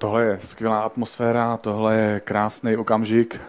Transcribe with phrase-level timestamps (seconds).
[0.00, 3.40] Tohle je skvělá atmosféra, tohle je krásný okamžik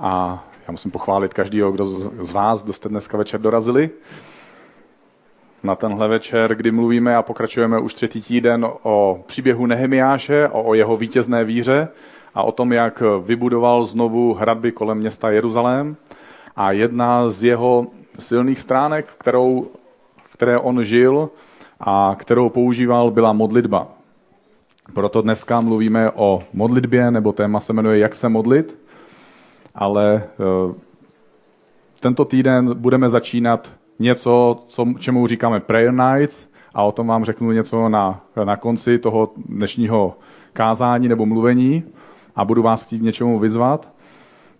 [0.00, 1.86] a já musím pochválit každého, kdo
[2.24, 3.90] z vás, kdo jste dneska večer dorazili.
[5.62, 10.96] Na tenhle večer, kdy mluvíme a pokračujeme už třetí týden o příběhu Nehemiáše, o jeho
[10.96, 11.88] vítězné víře
[12.34, 15.96] a o tom, jak vybudoval znovu hradby kolem města Jeruzalém.
[16.56, 17.86] A jedna z jeho
[18.18, 19.68] silných stránek, kterou,
[20.24, 21.30] v které on žil
[21.80, 23.97] a kterou používal, byla modlitba.
[24.92, 28.78] Proto dneska mluvíme o modlitbě, nebo téma se jmenuje Jak se modlit,
[29.74, 30.74] ale eh,
[32.00, 37.52] tento týden budeme začínat něco, co, čemu říkáme prayer nights a o tom vám řeknu
[37.52, 40.16] něco na, na konci toho dnešního
[40.52, 41.84] kázání nebo mluvení
[42.36, 43.92] a budu vás chtít něčemu vyzvat.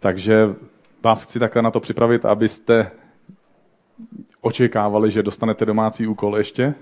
[0.01, 0.55] Takže
[1.03, 2.91] vás chci takhle na to připravit, abyste
[4.41, 6.75] očekávali, že dostanete domácí úkol ještě.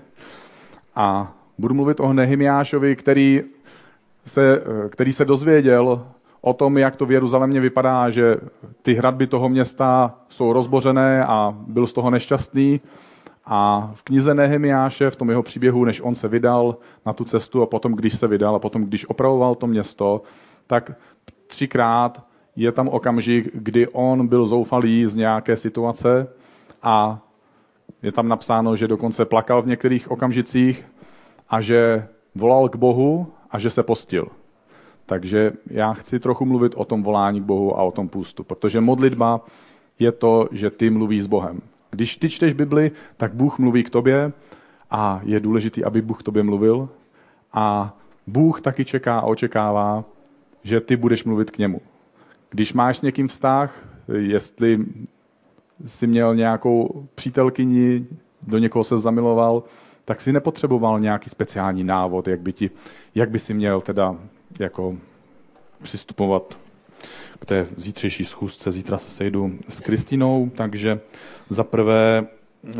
[0.95, 3.43] A Budu mluvit o Nehemiášovi, který
[4.25, 6.05] se, který se dozvěděl
[6.41, 8.35] o tom, jak to v Jeruzalémě vypadá, že
[8.81, 12.81] ty hradby toho města jsou rozbořené a byl z toho nešťastný.
[13.45, 17.61] A v knize Nehemiáše, v tom jeho příběhu, než on se vydal na tu cestu
[17.61, 20.21] a potom, když se vydal a potom, když opravoval to město,
[20.67, 20.91] tak
[21.47, 22.23] třikrát
[22.55, 26.27] je tam okamžik, kdy on byl zoufalý z nějaké situace
[26.83, 27.19] a
[28.01, 30.85] je tam napsáno, že dokonce plakal v některých okamžicích
[31.49, 34.27] a že volal k Bohu a že se postil.
[35.05, 38.81] Takže já chci trochu mluvit o tom volání k Bohu a o tom půstu, protože
[38.81, 39.45] modlitba
[39.99, 41.61] je to, že ty mluvíš s Bohem.
[41.91, 44.31] Když ty čteš Bibli, tak Bůh mluví k tobě
[44.91, 46.89] a je důležité, aby Bůh k tobě mluvil.
[47.53, 50.03] A Bůh taky čeká a očekává,
[50.63, 51.81] že ty budeš mluvit k němu.
[52.49, 54.85] Když máš s někým vztah, jestli
[55.85, 58.05] jsi měl nějakou přítelkyni,
[58.41, 59.63] do někoho se zamiloval,
[60.07, 62.69] tak si nepotřeboval nějaký speciální návod, jak by, ti,
[63.15, 64.15] jak by si měl teda
[64.59, 64.97] jako
[65.83, 66.57] přistupovat
[67.39, 68.71] k té zítřejší schůzce.
[68.71, 70.99] Zítra se sejdu s Kristinou, takže
[71.49, 72.27] za prvé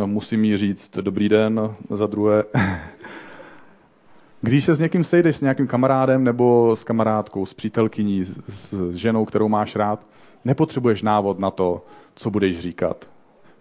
[0.05, 2.43] musím jí říct dobrý den, za druhé
[4.41, 8.95] když se s někým sejdeš, s nějakým kamarádem nebo s kamarádkou, s přítelkyní, s, s
[8.95, 10.05] ženou, kterou máš rád,
[10.45, 11.85] nepotřebuješ návod na to,
[12.15, 13.09] co budeš říkat.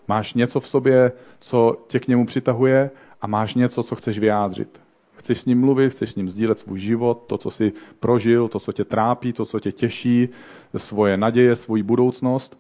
[0.09, 2.91] Máš něco v sobě, co tě k němu přitahuje
[3.27, 4.81] a máš něco, co chceš vyjádřit.
[5.17, 8.61] Chceš s ním mluvit, chceš s ním sdílet svůj život, to, co jsi prožil, to,
[8.61, 10.29] co tě trápí, to, co tě těší,
[10.77, 12.59] svoje naděje, svoji budoucnost.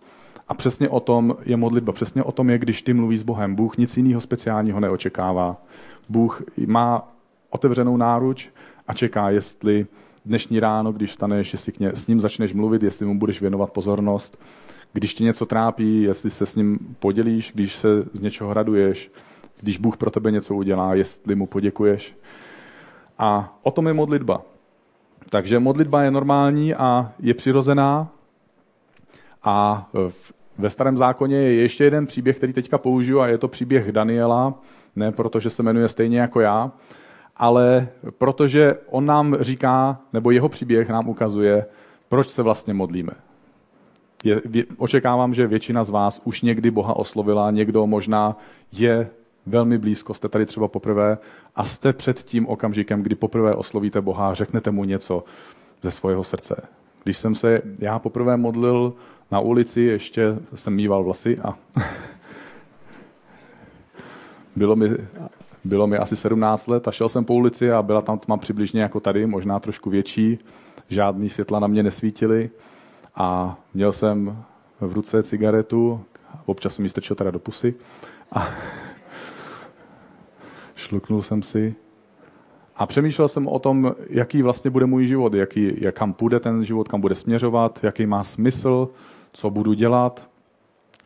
[0.49, 3.55] A přesně o tom je modlitba, přesně o tom je, když ty mluvíš s Bohem.
[3.55, 5.57] Bůh nic jiného speciálního neočekává.
[6.09, 7.15] Bůh má
[7.51, 8.49] otevřenou náruč
[8.89, 9.87] a čeká, jestli
[10.25, 13.73] dnešní ráno, když staneš, jestli k ně, s ním začneš mluvit, jestli mu budeš věnovat
[13.73, 14.43] pozornost,
[14.93, 19.11] když tě něco trápí, jestli se s ním podělíš, když se z něčeho raduješ,
[19.61, 22.17] když Bůh pro tebe něco udělá, jestli mu poděkuješ.
[23.19, 24.43] A o tom je modlitba.
[25.31, 28.09] Takže modlitba je normální a je přirozená.
[29.43, 29.89] A
[30.59, 34.55] ve starém zákoně je ještě jeden příběh, který teďka použiju, a je to příběh Daniela,
[34.97, 36.71] ne protože se jmenuje stejně jako já,
[37.37, 37.89] ale
[38.19, 41.67] protože on nám říká, nebo jeho příběh nám ukazuje,
[42.09, 43.13] proč se vlastně modlíme.
[44.25, 44.41] Je,
[44.79, 48.37] očekávám, že většina z vás už někdy Boha oslovila, někdo možná
[48.73, 49.11] je
[49.47, 51.19] velmi blízko, jste tady třeba poprvé
[51.55, 55.25] a jste před tím okamžikem, kdy poprvé oslovíte Boha a řeknete mu něco
[55.83, 56.63] ze svého srdce.
[57.05, 58.95] Když jsem se já poprvé modlil
[59.31, 61.59] na ulici, ještě jsem mýval vlasy a
[64.57, 64.91] bylo mi,
[65.65, 68.83] bylo mi asi 17 let a šel jsem po ulici a byla tam tma přibližně
[68.83, 70.39] jako tady, možná trošku větší,
[70.89, 72.51] žádný světla na mě nesvítily
[73.15, 74.45] a měl jsem
[74.81, 76.01] v ruce cigaretu,
[76.47, 77.75] občas jsem ji strčil teda do pusy
[78.33, 78.49] a
[80.77, 81.75] šluknul jsem si
[82.77, 86.65] a přemýšlel jsem o tom, jaký vlastně bude můj život, jaký, jak kam půjde ten
[86.65, 88.89] život, kam bude směřovat, jaký má smysl,
[89.33, 90.29] co budu dělat.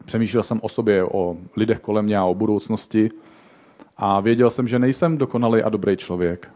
[0.05, 3.11] Přemýšlel jsem o sobě, o lidech kolem mě a o budoucnosti
[3.97, 6.51] a věděl jsem, že nejsem dokonalý a dobrý člověk.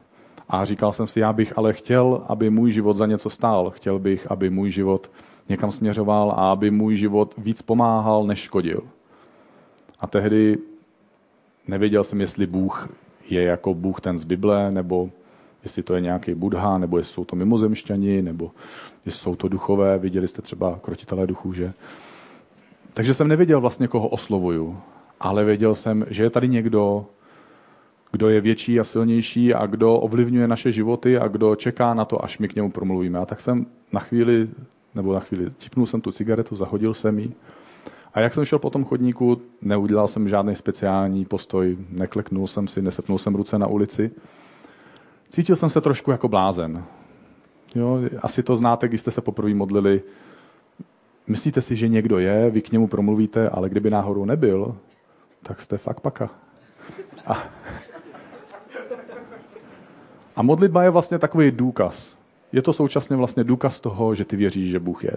[0.48, 3.70] A říkal jsem si, já bych ale chtěl, aby můj život za něco stál.
[3.70, 5.10] Chtěl bych, aby můj život
[5.48, 8.80] někam směřoval a aby můj život víc pomáhal, než škodil.
[10.00, 10.58] A tehdy
[11.68, 12.88] nevěděl jsem, jestli Bůh
[13.30, 15.10] je jako Bůh ten z Bible, nebo
[15.62, 18.50] jestli to je nějaký Budha, nebo jestli jsou to mimozemšťani, nebo
[19.06, 21.72] jestli jsou to duchové, viděli jste třeba krotitelé duchů, že?
[22.94, 24.78] Takže jsem nevěděl vlastně, koho oslovuju,
[25.20, 27.06] ale věděl jsem, že je tady někdo,
[28.12, 32.24] kdo je větší a silnější a kdo ovlivňuje naše životy a kdo čeká na to,
[32.24, 33.18] až my k němu promluvíme.
[33.18, 34.48] A tak jsem na chvíli,
[34.94, 37.32] nebo na chvíli, tipnul jsem tu cigaretu, zahodil jsem ji
[38.14, 42.82] a jak jsem šel po tom chodníku, neudělal jsem žádný speciální postoj, nekleknul jsem si,
[42.82, 44.10] nesepnul jsem ruce na ulici.
[45.28, 46.84] Cítil jsem se trošku jako blázen.
[47.74, 50.02] Jo, asi to znáte, když jste se poprvé modlili.
[51.26, 54.76] Myslíte si, že někdo je, vy k němu promluvíte, ale kdyby náhodou nebyl,
[55.42, 56.30] tak jste fakt paka.
[57.26, 57.44] A,
[60.36, 62.16] a modlitba je vlastně takový důkaz.
[62.52, 65.16] Je to současně vlastně důkaz toho, že ty věříš, že Bůh je.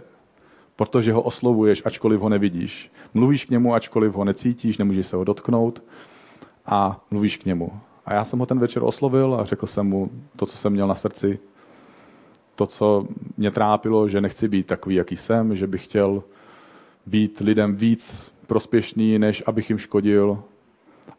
[0.78, 2.92] Protože ho oslovuješ, ačkoliv ho nevidíš.
[3.14, 5.84] Mluvíš k němu, ačkoliv ho necítíš, nemůžeš se ho dotknout
[6.66, 7.72] a mluvíš k němu.
[8.06, 10.88] A já jsem ho ten večer oslovil a řekl jsem mu to, co jsem měl
[10.88, 11.40] na srdci,
[12.56, 13.08] to, co
[13.38, 16.24] mě trápilo, že nechci být takový, jaký jsem, že bych chtěl
[17.06, 20.44] být lidem víc prospěšný, než abych jim škodil.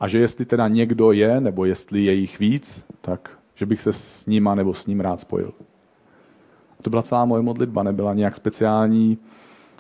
[0.01, 3.93] A že jestli teda někdo je, nebo jestli je jich víc, tak že bych se
[3.93, 5.53] s nima nebo s ním rád spojil.
[6.83, 9.19] To byla celá moje modlitba, nebyla nějak speciální,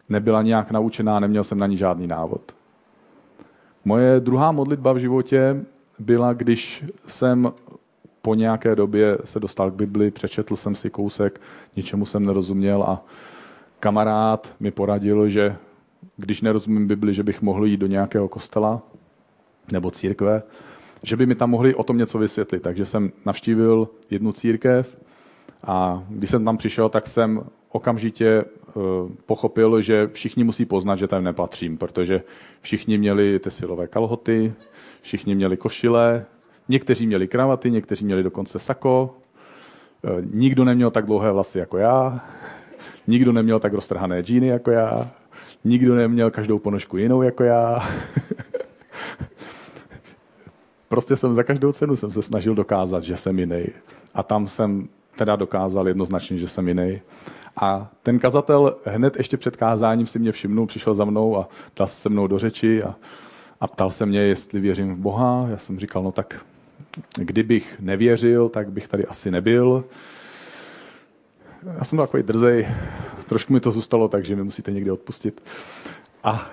[0.09, 2.53] nebyla nějak naučená, neměl jsem na ní žádný návod.
[3.85, 5.65] Moje druhá modlitba v životě
[5.99, 7.53] byla, když jsem
[8.23, 11.41] po nějaké době se dostal k Bibli, přečetl jsem si kousek,
[11.77, 13.05] ničemu jsem nerozuměl a
[13.81, 15.57] kamarád mi poradil, že
[16.17, 18.83] když nerozumím Bibli, že bych mohl jít do nějakého kostela
[19.73, 20.43] nebo církve,
[21.05, 22.63] že by mi tam mohli o tom něco vysvětlit.
[22.63, 24.97] Takže jsem navštívil jednu církev
[25.65, 28.45] a když jsem tam přišel, tak jsem okamžitě
[29.27, 32.23] pochopil, že všichni musí poznat, že tam nepatřím, protože
[32.61, 34.53] všichni měli ty silové kalhoty,
[35.03, 36.27] všichni měli košile,
[36.69, 39.17] někteří měli kravaty, někteří měli dokonce sako,
[40.05, 42.21] eh, nikdo neměl tak dlouhé vlasy jako já,
[43.07, 45.11] nikdo neměl tak roztrhané džíny jako já,
[45.65, 47.89] nikdo neměl každou ponožku jinou jako já.
[50.89, 53.65] prostě jsem za každou cenu jsem se snažil dokázat, že jsem jiný.
[54.15, 57.01] A tam jsem teda dokázal jednoznačně, že jsem jiný.
[57.61, 61.87] A ten kazatel hned ještě před kázáním si mě všimnul, přišel za mnou a dal
[61.87, 62.95] se se mnou do řeči a,
[63.61, 65.47] a ptal se mě, jestli věřím v Boha.
[65.51, 66.45] Já jsem říkal, no tak
[67.17, 69.85] kdybych nevěřil, tak bych tady asi nebyl.
[71.79, 72.69] Já jsem byl takový drzej,
[73.29, 75.43] trošku mi to zůstalo, takže mi musíte někdy odpustit.
[76.25, 76.51] A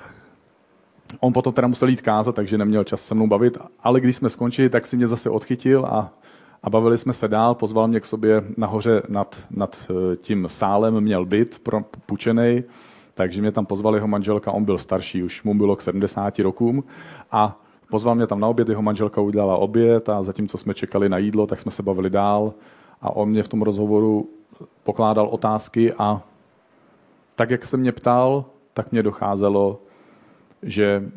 [1.20, 4.30] on potom teda musel jít kázat, takže neměl čas se mnou bavit, ale když jsme
[4.30, 6.14] skončili, tak si mě zase odchytil a
[6.66, 11.02] a bavili jsme se dál, pozval mě k sobě nahoře nad, nad eh, tím sálem,
[11.02, 11.62] měl byt
[12.06, 12.64] půjčený,
[13.14, 16.84] takže mě tam pozval jeho manželka, on byl starší, už mu bylo k 70 rokům.
[17.32, 21.18] A pozval mě tam na oběd, jeho manželka udělala oběd a zatímco jsme čekali na
[21.18, 22.54] jídlo, tak jsme se bavili dál.
[23.02, 24.30] A on mě v tom rozhovoru
[24.84, 26.22] pokládal otázky a
[27.36, 29.82] tak, jak se mě ptal, tak mě docházelo,
[30.64, 31.10] že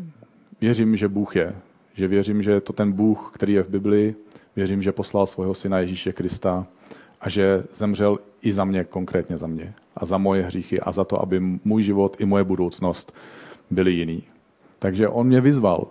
[0.61, 1.57] věřím, že Bůh je.
[1.95, 4.15] Že věřím, že je to ten Bůh, který je v Biblii,
[4.57, 6.67] Věřím, že poslal svého syna Ježíše Krista
[7.21, 11.05] a že zemřel i za mě, konkrétně za mě a za moje hříchy a za
[11.05, 13.15] to, aby můj život i moje budoucnost
[13.71, 14.23] byly jiný.
[14.79, 15.87] Takže on mě vyzval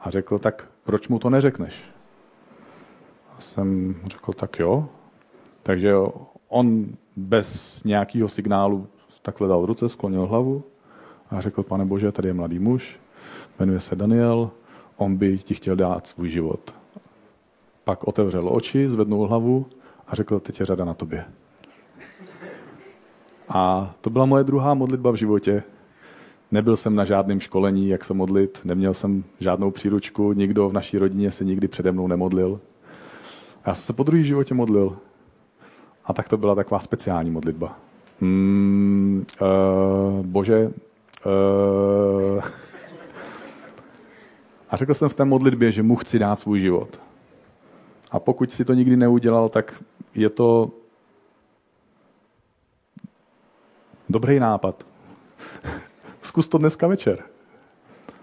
[0.00, 1.84] a řekl, tak proč mu to neřekneš?
[3.36, 4.88] A jsem řekl, tak jo.
[5.62, 5.94] Takže
[6.48, 6.86] on
[7.16, 8.86] bez nějakého signálu
[9.22, 10.64] takhle dal ruce, sklonil hlavu
[11.30, 13.00] a řekl, pane Bože, tady je mladý muž,
[13.58, 14.50] jmenuje se Daniel,
[14.96, 16.74] on by ti chtěl dát svůj život.
[17.84, 19.66] Pak otevřel oči, zvednul hlavu
[20.08, 21.24] a řekl, teď je řada na tobě.
[23.48, 25.62] A to byla moje druhá modlitba v životě.
[26.50, 30.98] Nebyl jsem na žádném školení, jak se modlit, neměl jsem žádnou příručku, nikdo v naší
[30.98, 32.60] rodině se nikdy přede mnou nemodlil.
[33.66, 34.96] Já jsem se po druhý životě modlil.
[36.04, 37.78] A tak to byla taková speciální modlitba.
[38.20, 40.72] Mm, uh, bože,
[42.36, 42.44] uh...
[44.70, 47.00] a řekl jsem v té modlitbě, že mu chci dát svůj život.
[48.10, 49.82] A pokud si to nikdy neudělal, tak
[50.14, 50.70] je to
[54.08, 54.86] dobrý nápad.
[56.22, 57.22] Zkus to dneska večer.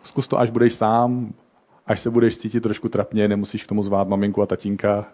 [0.04, 1.34] Zkus to, až budeš sám,
[1.88, 5.06] až se budeš cítit trošku trapně, nemusíš k tomu zvát maminku a tatínka.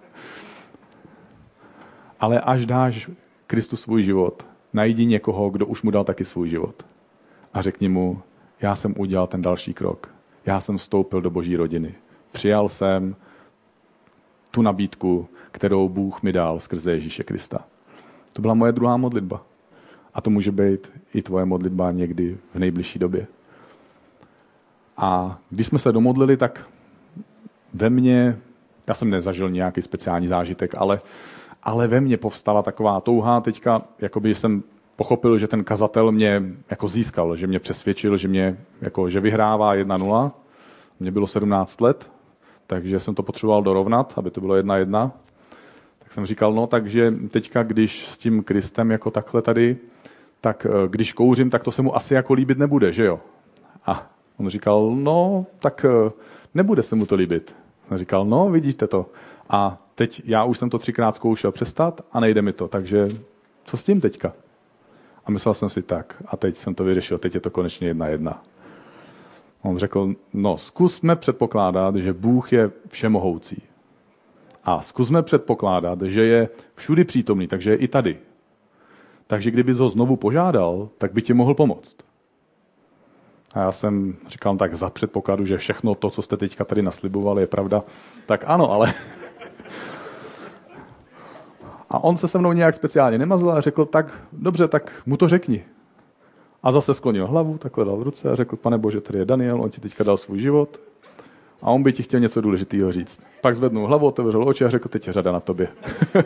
[2.20, 3.10] Ale až dáš
[3.48, 6.86] Kristu svůj život, najdi někoho, kdo už mu dal taky svůj život.
[7.54, 8.22] A řekni mu,
[8.62, 10.10] já jsem udělal ten další krok.
[10.46, 11.96] Já jsem vstoupil do boží rodiny.
[12.32, 13.16] Přijal jsem
[14.54, 17.60] tu nabídku, kterou Bůh mi dal skrze Ježíše Krista.
[18.34, 19.42] To byla moje druhá modlitba.
[20.14, 23.28] A to může být i tvoje modlitba někdy v nejbližší době.
[24.98, 26.68] A když jsme se domodlili, tak
[27.74, 28.38] ve mně,
[28.88, 31.02] já jsem nezažil nějaký speciální zážitek, ale,
[31.64, 34.64] ale ve mně povstala taková touha teďka, jakoby jsem
[34.96, 39.76] pochopil, že ten kazatel mě jako získal, že mě přesvědčil, že mě jako, že vyhrává
[39.76, 40.32] 1-0.
[41.00, 42.12] Mně bylo 17 let
[42.68, 45.12] takže jsem to potřeboval dorovnat, aby to bylo jedna jedna.
[46.00, 49.78] Tak jsem říkal, no takže teďka, když s tím Kristem jako takhle tady,
[50.42, 53.20] tak eh, když kouřím, tak to se mu asi jako líbit nebude, že jo?
[53.86, 56.12] A on říkal, no, tak eh,
[56.54, 57.56] nebude se mu to líbit.
[57.92, 59.06] On říkal, no, vidíte to.
[59.50, 63.10] A teď já už jsem to třikrát zkoušel přestat a nejde mi to, takže
[63.66, 64.34] Co s tím teďka?
[65.26, 68.08] A myslel jsem si tak, a teď jsem to vyřešil, teď je to konečně jedna
[68.08, 68.44] jedna.
[69.64, 73.62] On řekl, no zkusme předpokládat, že Bůh je všemohoucí.
[74.64, 78.20] A zkusme předpokládat, že je všudy přítomný, takže je i tady.
[79.28, 81.98] Takže kdyby ho znovu požádal, tak by ti mohl pomoct.
[83.54, 87.42] A já jsem říkal tak za předpokladu, že všechno to, co jste teďka tady naslibovali,
[87.42, 87.84] je pravda.
[88.26, 88.94] Tak ano, ale...
[91.90, 95.30] A on se se mnou nějak speciálně nemazl a řekl, tak dobře, tak mu to
[95.30, 95.64] řekni.
[96.64, 99.70] A zase sklonil hlavu, takhle dal ruce a řekl, pane Bože, tady je Daniel, on
[99.70, 100.80] ti teďka dal svůj život
[101.62, 103.22] a on by ti chtěl něco důležitého říct.
[103.42, 105.68] Pak zvednul hlavu, otevřel oči a řekl, teď je řada na tobě.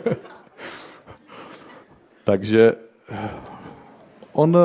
[2.24, 2.74] Takže
[4.32, 4.56] on,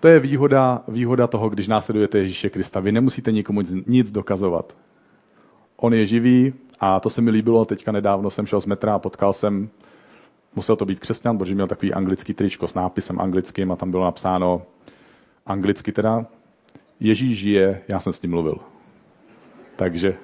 [0.00, 2.80] to je výhoda, výhoda toho, když následujete Ježíše Krista.
[2.80, 4.76] Vy nemusíte nikomu nic dokazovat.
[5.76, 7.64] On je živý a to se mi líbilo.
[7.64, 9.68] Teďka nedávno jsem šel z metra a potkal jsem,
[10.56, 14.04] musel to být křesťan, protože měl takový anglický tričko s nápisem anglickým a tam bylo
[14.04, 14.62] napsáno
[15.46, 16.26] anglicky teda
[17.00, 18.58] Ježíš žije, já jsem s ním mluvil.
[19.76, 20.14] Takže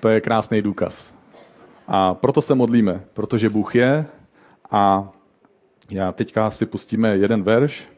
[0.00, 1.14] to je krásný důkaz.
[1.86, 4.06] A proto se modlíme, protože Bůh je
[4.70, 5.12] a
[5.90, 7.88] já teďka si pustíme jeden verš.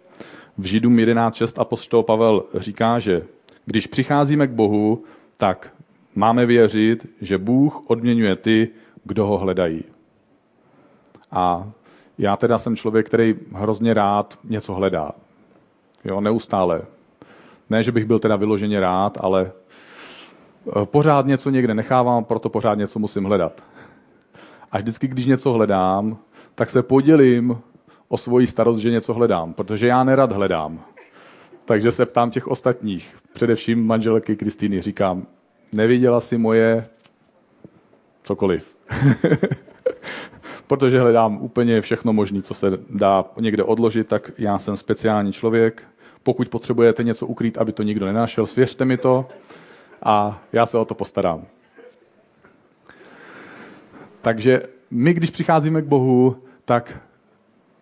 [0.59, 3.23] V Židům 11.6 apostol Pavel říká, že
[3.67, 5.05] když přicházíme k Bohu,
[5.37, 5.75] tak
[6.15, 8.69] máme věřit, že Bůh odměňuje ty,
[9.05, 9.85] kdo ho hledají.
[11.31, 11.71] A
[12.19, 15.13] já teda jsem člověk, který hrozně rád něco hledá.
[16.05, 16.83] Jo, neustále.
[17.71, 22.75] Ne, že bych byl teda vyloženě rád, ale eh, pořád něco někde nechávám, proto pořád
[22.75, 23.65] něco musím hledat.
[24.73, 26.17] A vždycky, když něco hledám,
[26.55, 27.59] tak se podělím
[28.09, 30.81] o svoji starost, že něco hledám, protože já nerad hledám.
[31.65, 35.27] Takže se ptám těch ostatních, především manželky Kristýny, říkám,
[35.73, 36.87] neviděla si moje
[38.23, 38.80] cokoliv.
[40.67, 45.83] protože hledám úplně všechno možné, co se dá někde odložit, tak já jsem speciální člověk.
[46.23, 49.29] Pokud potřebujete něco ukrýt, aby to nikdo nenašel, svěřte mi to
[50.03, 51.45] a já se o to postarám.
[54.23, 57.01] Takže my, když přicházíme k Bohu, tak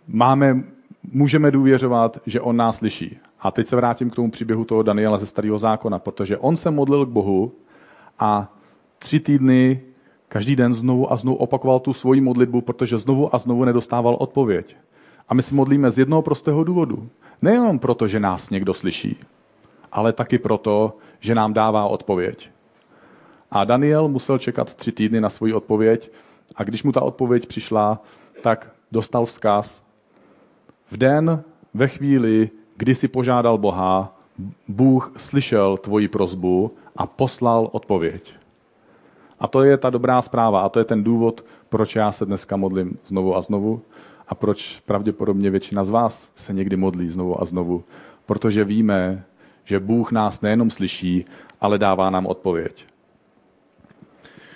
[0.07, 0.65] máme,
[1.13, 3.19] můžeme důvěřovat, že On nás slyší.
[3.41, 6.71] A teď se vrátím k tomu příběhu toho Daniela ze Starého zákona, protože on se
[6.71, 7.53] modlil k Bohu
[8.19, 8.55] a
[8.99, 9.81] tři týdny
[10.29, 14.77] každý den znovu a znovu opakoval tu svoji modlitbu, protože znovu a znovu nedostával odpověď.
[15.29, 17.09] A my si modlíme z jednoho prostého důvodu.
[17.43, 19.17] Nejenom proto, že nás někdo slyší,
[19.93, 22.51] ale taky proto, že nám dává odpověď.
[23.51, 26.11] A Daniel musel čekat tři týdny na svoji odpověď
[26.57, 28.03] a když mu ta odpověď přišla,
[28.43, 29.83] tak dostal vzkaz.
[30.91, 31.43] V den,
[31.75, 34.17] ve chvíli, kdy si požádal Boha,
[34.69, 38.38] Bůh slyšel tvoji prozbu a poslal odpověď.
[39.41, 42.57] A to je ta dobrá zpráva a to je ten důvod, proč já se dneska
[42.57, 43.83] modlím znovu a znovu
[44.29, 47.85] a proč pravděpodobně většina z vás se někdy modlí znovu a znovu.
[48.27, 49.25] Protože víme,
[49.65, 51.25] že Bůh nás nejenom slyší,
[51.61, 52.87] ale dává nám odpověď.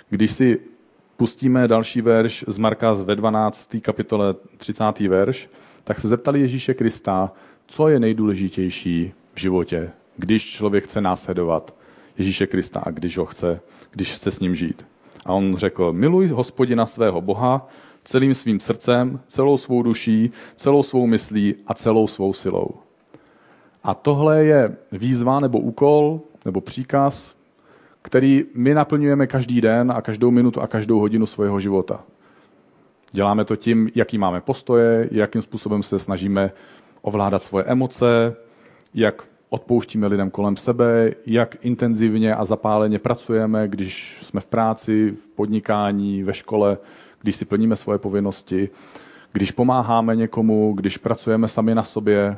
[0.09, 0.59] Když si
[1.17, 3.75] pustíme další verš z Marka ve 12.
[3.81, 4.99] kapitole 30.
[4.99, 5.49] verš,
[5.83, 7.31] tak se zeptali Ježíše Krista,
[7.67, 11.73] co je nejdůležitější v životě, když člověk chce následovat
[12.17, 13.59] Ježíše Krista když ho chce,
[13.91, 14.85] když chce s ním žít.
[15.25, 17.67] A on řekl, miluj hospodina svého Boha
[18.03, 22.69] celým svým srdcem, celou svou duší, celou svou myslí a celou svou silou.
[23.83, 27.35] A tohle je výzva nebo úkol nebo příkaz
[28.03, 32.03] který my naplňujeme každý den a každou minutu a každou hodinu svého života.
[33.11, 36.51] Děláme to tím, jaký máme postoje, jakým způsobem se snažíme
[37.01, 38.35] ovládat svoje emoce,
[38.93, 45.35] jak odpouštíme lidem kolem sebe, jak intenzivně a zapáleně pracujeme, když jsme v práci, v
[45.35, 46.77] podnikání, ve škole,
[47.21, 48.69] když si plníme svoje povinnosti,
[49.31, 52.37] když pomáháme někomu, když pracujeme sami na sobě,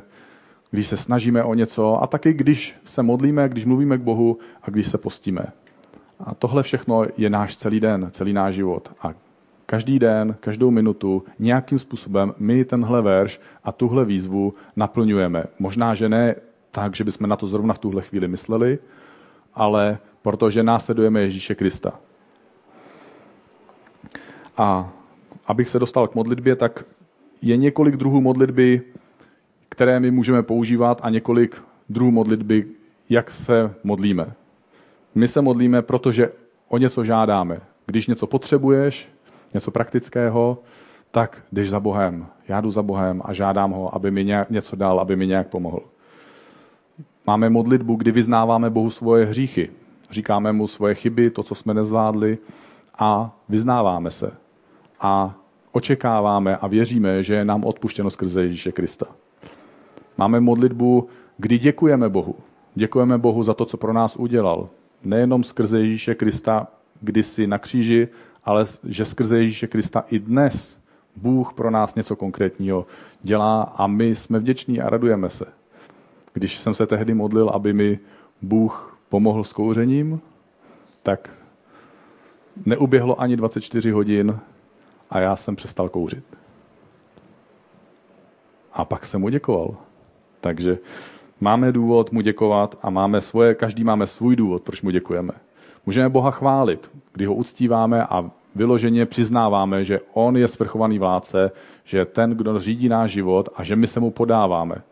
[0.70, 4.70] když se snažíme o něco a taky když se modlíme, když mluvíme k Bohu a
[4.70, 5.46] když se postíme.
[6.20, 8.92] A tohle všechno je náš celý den, celý náš život.
[9.02, 9.14] A
[9.66, 15.44] každý den, každou minutu nějakým způsobem my tenhle verš a tuhle výzvu naplňujeme.
[15.58, 16.34] Možná, že ne
[16.76, 18.78] tak, že bychom na to zrovna v tuhle chvíli mysleli,
[19.54, 21.92] ale protože následujeme Ježíše Krista.
[24.56, 24.92] A
[25.46, 26.84] abych se dostal k modlitbě, tak
[27.42, 28.82] je několik druhů modlitby,
[29.68, 32.66] které my můžeme používat a několik druhů modlitby,
[33.08, 34.32] jak se modlíme.
[35.14, 36.32] My se modlíme, protože
[36.68, 37.60] o něco žádáme.
[37.86, 39.08] Když něco potřebuješ,
[39.54, 40.58] něco praktického,
[41.10, 42.26] tak jdeš za Bohem.
[42.48, 45.95] Já jdu za Bohem a žádám ho, aby mi něco dal, aby mi nějak pomohl.
[47.26, 49.70] Máme modlitbu, kdy vyznáváme Bohu svoje hříchy.
[50.10, 52.38] Říkáme mu svoje chyby, to, co jsme nezvládli
[52.98, 54.32] a vyznáváme se.
[55.00, 55.34] A
[55.72, 59.06] očekáváme a věříme, že je nám odpuštěno skrze Ježíše Krista.
[60.18, 62.34] Máme modlitbu, kdy děkujeme Bohu.
[62.74, 64.68] Děkujeme Bohu za to, co pro nás udělal.
[65.04, 66.66] Nejenom skrze Ježíše Krista
[67.00, 68.08] kdysi na kříži,
[68.44, 70.78] ale že skrze Ježíše Krista i dnes
[71.16, 72.86] Bůh pro nás něco konkrétního
[73.22, 75.46] dělá a my jsme vděční a radujeme se.
[76.36, 77.98] Když jsem se tehdy modlil, aby mi
[78.42, 80.20] Bůh pomohl s kouřením,
[81.02, 81.30] tak
[82.66, 84.38] neuběhlo ani 24 hodin
[85.10, 86.24] a já jsem přestal kouřit.
[88.72, 89.76] A pak jsem mu děkoval.
[90.40, 90.78] Takže
[91.40, 95.32] máme důvod mu děkovat a máme svoje, každý máme svůj důvod, proč mu děkujeme.
[95.86, 101.50] Můžeme Boha chválit, kdy ho uctíváme a vyloženě přiznáváme, že on je svrchovaný vládce,
[101.84, 104.82] že je ten, kdo řídí náš život a že my se mu podáváme.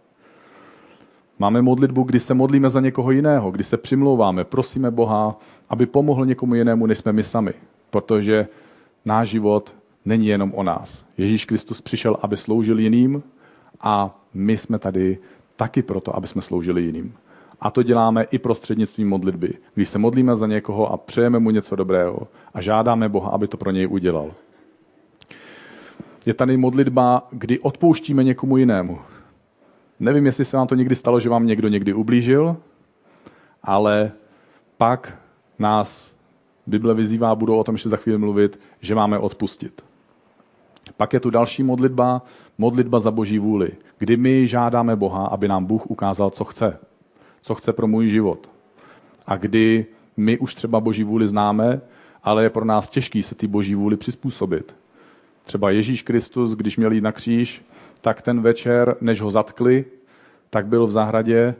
[1.38, 5.38] Máme modlitbu, kdy se modlíme za někoho jiného, kdy se přimlouváme, prosíme Boha,
[5.68, 7.52] aby pomohl někomu jinému, než jsme my sami.
[7.90, 8.48] Protože
[9.04, 9.74] náš život
[10.04, 11.04] není jenom o nás.
[11.18, 13.22] Ježíš Kristus přišel, aby sloužil jiným
[13.80, 15.18] a my jsme tady
[15.56, 17.14] taky proto, aby jsme sloužili jiným.
[17.60, 21.76] A to děláme i prostřednictvím modlitby, když se modlíme za někoho a přejeme mu něco
[21.76, 22.18] dobrého
[22.54, 24.30] a žádáme Boha, aby to pro něj udělal.
[26.26, 28.98] Je tady modlitba, kdy odpouštíme někomu jinému.
[30.00, 32.56] Nevím, jestli se vám to někdy stalo, že vám někdo někdy ublížil,
[33.62, 34.12] ale
[34.76, 35.18] pak
[35.58, 36.14] nás
[36.66, 39.84] Bible vyzývá, budou o tom ještě za chvíli mluvit, že máme odpustit.
[40.96, 42.22] Pak je tu další modlitba,
[42.58, 46.78] modlitba za boží vůli, kdy my žádáme Boha, aby nám Bůh ukázal, co chce.
[47.42, 48.48] Co chce pro můj život.
[49.26, 49.86] A kdy
[50.16, 51.80] my už třeba boží vůli známe,
[52.22, 54.74] ale je pro nás těžký se ty boží vůli přizpůsobit.
[55.44, 57.62] Třeba Ježíš Kristus, když měl jít na kříž,
[58.00, 59.84] tak ten večer, než ho zatkli,
[60.50, 61.54] tak byl v zahradě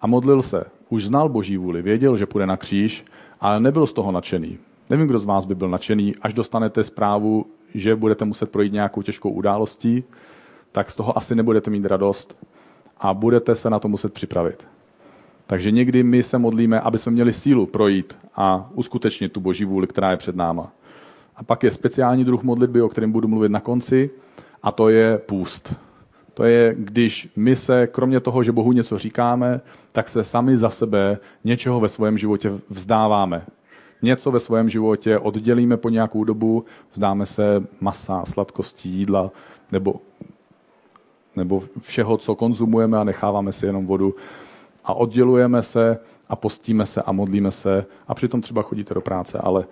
[0.00, 0.64] a modlil se.
[0.88, 3.04] Už znal boží vůli, věděl, že půjde na kříž,
[3.40, 4.58] ale nebyl z toho nadšený.
[4.90, 9.02] Nevím, kdo z vás by byl nadšený, až dostanete zprávu, že budete muset projít nějakou
[9.02, 10.04] těžkou událostí,
[10.72, 12.38] tak z toho asi nebudete mít radost
[12.98, 14.66] a budete se na to muset připravit.
[15.46, 19.86] Takže někdy my se modlíme, aby jsme měli sílu projít a uskutečnit tu boží vůli,
[19.86, 20.72] která je před náma.
[21.38, 24.10] A pak je speciální druh modlitby, o kterém budu mluvit na konci,
[24.62, 25.74] a to je půst.
[26.34, 29.60] To je, když my se, kromě toho, že Bohu něco říkáme,
[29.92, 33.44] tak se sami za sebe něčeho ve svém životě vzdáváme.
[34.02, 39.30] Něco ve svém životě oddělíme po nějakou dobu, vzdáme se masa, sladkostí, jídla
[39.72, 39.94] nebo,
[41.36, 44.14] nebo všeho, co konzumujeme a necháváme si jenom vodu.
[44.84, 45.98] A oddělujeme se
[46.28, 49.64] a postíme se a modlíme se a přitom třeba chodíte do práce, ale,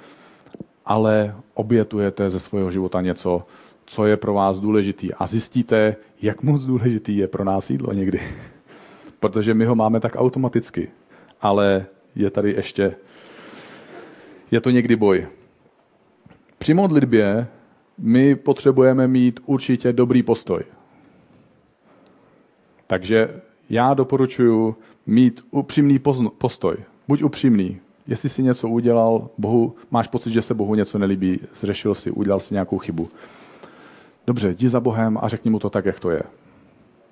[0.86, 3.46] ale obětujete ze svého života něco,
[3.86, 8.20] co je pro vás důležitý a zjistíte, jak moc důležitý je pro nás jídlo někdy.
[9.20, 10.88] Protože my ho máme tak automaticky,
[11.40, 12.94] ale je tady ještě,
[14.50, 15.26] je to někdy boj.
[16.58, 17.46] Při modlitbě
[17.98, 20.60] my potřebujeme mít určitě dobrý postoj.
[22.86, 25.98] Takže já doporučuji mít upřímný
[26.38, 26.76] postoj.
[27.08, 27.80] Buď upřímný.
[28.06, 32.40] Jestli si něco udělal, Bohu, máš pocit, že se Bohu něco nelíbí, zřešil si, udělal
[32.40, 33.08] si nějakou chybu
[34.26, 36.22] dobře, jdi za Bohem a řekni mu to tak, jak to je.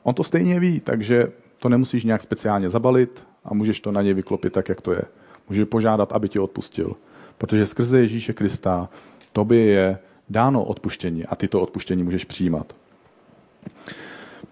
[0.02, 4.14] On to stejně ví, takže to nemusíš nějak speciálně zabalit a můžeš to na něj
[4.14, 5.02] vyklopit tak, jak to je.
[5.48, 6.96] Můžeš požádat, aby ti odpustil.
[7.38, 8.88] Protože skrze Ježíše Krista
[9.32, 12.76] tobě je dáno odpuštění a ty to odpuštění můžeš přijímat.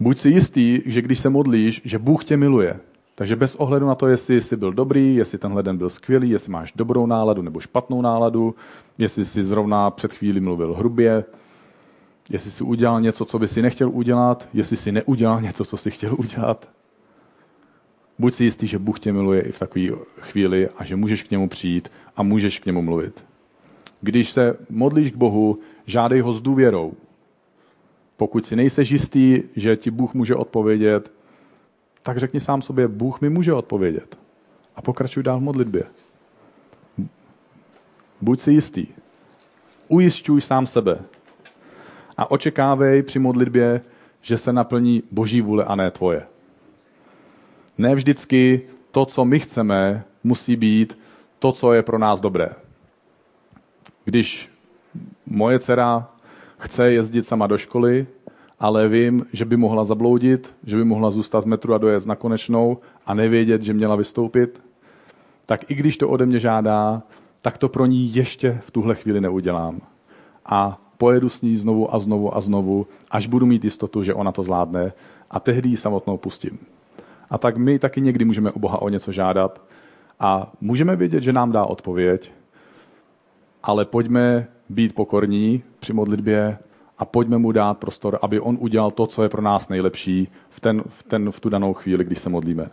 [0.00, 2.81] Buď si jistý, že když se modlíš, že Bůh tě miluje.
[3.14, 6.53] Takže bez ohledu na to, jestli jsi byl dobrý, jestli tenhle den byl skvělý, jestli
[6.53, 8.55] máš dobrou náladu nebo špatnou náladu,
[8.98, 11.25] jestli jsi zrovna před chvíli mluvil hrubě,
[12.31, 15.90] jestli jsi udělal něco, co by si nechtěl udělat, jestli jsi neudělal něco, co si
[15.90, 16.68] chtěl udělat.
[18.18, 19.88] Buď si jistý, že Bůh tě miluje i v takové
[20.20, 23.25] chvíli a že můžeš k němu přijít a můžeš k němu mluvit.
[24.01, 26.92] Když se modlíš k Bohu, žádej ho s důvěrou.
[28.16, 31.12] Pokud si nejseš jistý, že ti Bůh může odpovědět,
[32.02, 34.18] tak řekni sám sobě, Bůh mi může odpovědět.
[34.76, 35.84] A pokračuj dál v modlitbě.
[38.20, 38.86] Buď si jistý.
[39.88, 40.98] Ujišťuj sám sebe,
[42.16, 43.80] a očekávej při modlitbě,
[44.20, 46.26] že se naplní boží vůle a ne tvoje.
[47.78, 50.98] Ne vždycky to, co my chceme, musí být
[51.38, 52.48] to, co je pro nás dobré.
[54.04, 54.50] Když
[55.26, 56.08] moje dcera
[56.58, 58.06] chce jezdit sama do školy,
[58.62, 62.16] ale vím, že by mohla zabloudit, že by mohla zůstat v metru a dojet na
[62.16, 64.62] konečnou a nevědět, že měla vystoupit,
[65.46, 67.03] tak i když to ode mě žádá,
[67.40, 69.81] tak to pro ní ještě v tuhle chvíli neudělám.
[70.46, 74.33] A pojedu s ní znovu a znovu a znovu, až budu mít jistotu, že ona
[74.33, 74.92] to zvládne
[75.31, 76.59] a tehdy ji samotnou pustím.
[77.31, 79.62] A tak my taky někdy můžeme u Boha o něco žádat
[80.20, 82.33] a můžeme vědět, že nám dá odpověď,
[83.62, 86.59] ale pojďme být pokorní při modlitbě
[87.02, 90.60] a pojďme mu dát prostor, aby on udělal to, co je pro nás nejlepší v,
[90.60, 92.70] ten, v, ten, v tu danou chvíli, když se modlíme.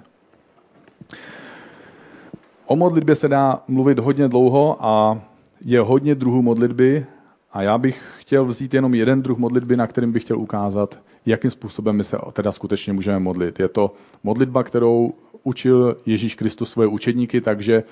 [2.66, 5.22] O modlitbě se dá mluvit hodně dlouho a
[5.66, 7.06] je hodně druhů modlitby
[7.52, 11.52] a já bych chtěl vzít jenom jeden druh modlitby, na kterým bych chtěl ukázat, jakým
[11.52, 13.60] způsobem my se teda skutečně můžeme modlit.
[13.60, 15.14] Je to modlitba, kterou
[15.44, 17.84] učil Ježíš Kristus svoje učedníky, takže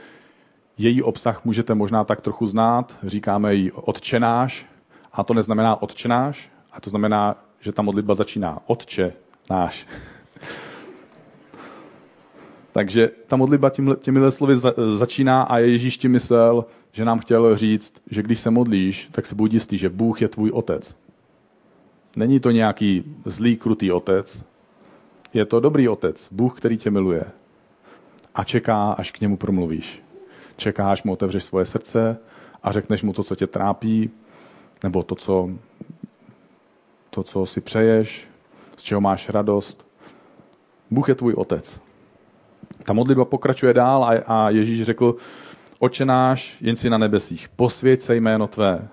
[0.78, 2.96] její obsah můžete možná tak trochu znát.
[3.04, 4.66] Říkáme ji odčenáš,
[5.18, 9.14] a to neznamená odčenáš, a to znamená, že ta modlitba začíná Otče
[9.50, 9.88] náš.
[12.72, 14.56] Takže ta modlitba těmihle slovy
[14.96, 19.36] začíná a Ježíš tím myslel, že nám chtěl říct, že když se modlíš, tak se
[19.36, 20.96] buď jistý, že Bůh je tvůj otec.
[22.16, 24.44] Není to nějaký zlý, krutý otec.
[25.34, 27.24] Je to dobrý otec, Bůh, který tě miluje.
[28.36, 30.04] A čeká, až k němu promluvíš.
[30.58, 32.18] Čeká, až mu otevřeš svoje srdce
[32.64, 34.12] a řekneš mu to, co tě trápí,
[34.84, 35.50] nebo to, co,
[37.10, 38.28] to, co si přeješ,
[38.78, 39.88] z čeho máš radost.
[40.92, 41.80] Bůh je tvůj otec.
[42.84, 45.16] Ta modlitba pokračuje dál a, a Ježíš řekl,
[45.80, 48.88] oče náš, jen si na nebesích, posvěď se jméno tvé.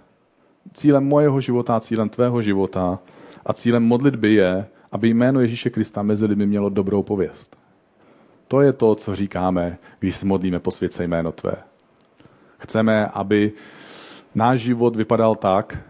[0.74, 2.98] Cílem mojeho života, cílem tvého života
[3.46, 7.56] a cílem modlitby je, aby jméno Ježíše Krista mezi lidmi mělo dobrou pověst.
[8.48, 11.54] To je to, co říkáme, když se modlíme posvěď se jméno tvé.
[12.58, 13.52] Chceme, aby
[14.34, 15.84] náš život vypadal tak,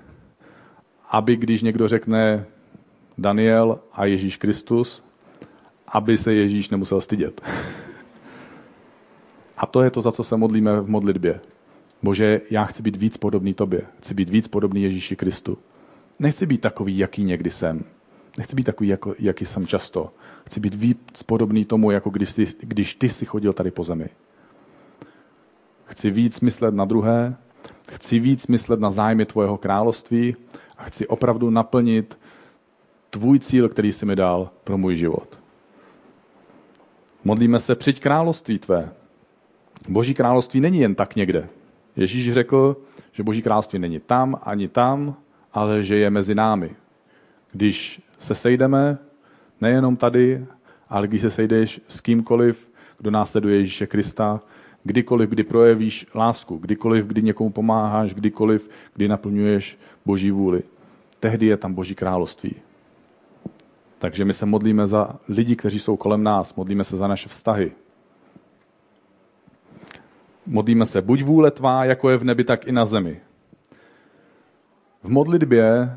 [1.11, 2.47] aby když někdo řekne
[3.19, 5.05] Daniel a Ježíš Kristus,
[5.89, 7.41] aby se Ježíš nemusel stydět.
[9.57, 11.41] A to je to, za co se modlíme v modlitbě.
[12.03, 13.83] Bože, já chci být víc podobný tobě.
[13.99, 15.59] Chci být víc podobný Ježíši Kristu.
[16.19, 17.85] Nechci být takový, jaký někdy jsem.
[18.39, 20.13] Nechci být takový, jako, jaký jsem často.
[20.47, 24.09] Chci být víc podobný tomu, jako když, jsi, když ty jsi chodil tady po zemi.
[25.85, 27.37] Chci víc myslet na druhé,
[27.93, 30.37] chci víc myslet na zájmy tvojeho království
[30.79, 32.19] a chci opravdu naplnit
[33.11, 35.39] tvůj cíl, který jsi mi dal pro můj život.
[37.25, 38.93] Modlíme se, přijď království tvé.
[39.89, 41.49] Boží království není jen tak někde.
[41.97, 42.77] Ježíš řekl,
[43.13, 45.17] že Boží království není tam ani tam,
[45.53, 46.71] ale že je mezi námi.
[47.53, 48.99] Když se sejdeme,
[49.61, 50.47] nejenom tady,
[50.89, 54.41] ale když se sejdeš s kýmkoliv, kdo následuje Ježíše Krista,
[54.85, 60.63] kdykoliv, kdy projevíš lásku, kdykoliv, kdy někomu pomáháš, kdykoliv, kdy naplňuješ Boží vůli.
[61.21, 62.55] Tehdy je tam Boží království.
[63.99, 67.73] Takže my se modlíme za lidi, kteří jsou kolem nás, modlíme se za naše vztahy.
[70.47, 73.21] Modlíme se buď vůle tvá, jako je v nebi, tak i na zemi.
[75.03, 75.97] V modlitbě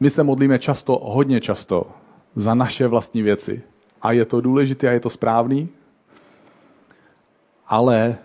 [0.00, 1.90] my se modlíme často, hodně často,
[2.34, 3.62] za naše vlastní věci.
[4.02, 5.68] A je to důležité a je to správný,
[7.72, 8.18] ale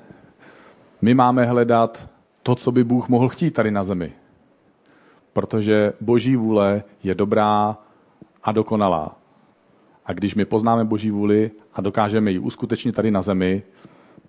[1.02, 2.10] my máme hledat
[2.44, 4.14] to, co by Bůh mohl chtít tady na zemi.
[5.34, 7.78] Protože Boží vůle je dobrá
[8.44, 9.16] a dokonalá.
[10.06, 13.64] A když my poznáme Boží vůli a dokážeme ji uskutečnit tady na zemi,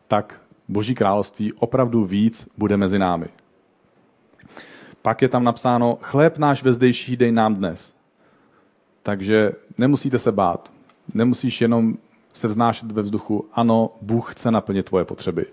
[0.09, 3.27] tak Boží království opravdu víc bude mezi námi.
[5.03, 7.95] Pak je tam napsáno, chléb náš vezdejší dej nám dnes.
[9.03, 10.73] Takže nemusíte se bát.
[11.15, 11.97] Nemusíš jenom
[12.39, 13.49] se vznášet ve vzduchu.
[13.53, 15.47] Ano, Bůh chce naplnit tvoje potřeby.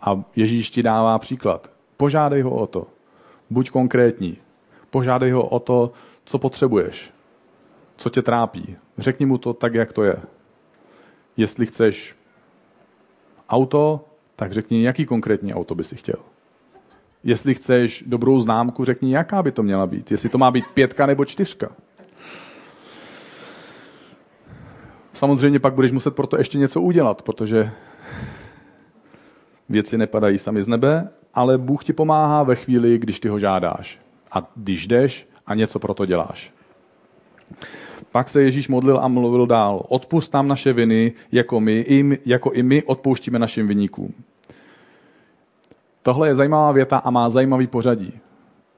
[0.00, 1.70] A Ježíš ti dává příklad.
[1.96, 2.86] Požádej ho o to.
[3.50, 4.36] Buď konkrétní.
[4.90, 5.92] Požádej ho o to,
[6.24, 7.10] co potřebuješ.
[7.96, 8.76] Co tě trápí.
[8.98, 10.16] Řekni mu to tak, jak to je.
[11.36, 12.16] Jestli chceš
[13.48, 14.04] auto,
[14.36, 16.18] tak řekni, jaký konkrétní auto by si chtěl.
[17.24, 20.10] Jestli chceš dobrou známku, řekni, jaká by to měla být.
[20.10, 21.68] Jestli to má být pětka nebo čtyřka.
[25.16, 27.70] Samozřejmě pak budeš muset pro to ještě něco udělat, protože
[29.68, 33.98] věci nepadají sami z nebe, ale Bůh ti pomáhá ve chvíli, když ty ho žádáš.
[34.32, 36.52] A když jdeš a něco pro to děláš.
[38.12, 39.82] Pak se Ježíš modlil a mluvil dál.
[39.88, 44.14] Odpust nám naše viny, jako my, i, jako i my odpouštíme našim viníkům.
[46.02, 48.12] Tohle je zajímavá věta a má zajímavý pořadí.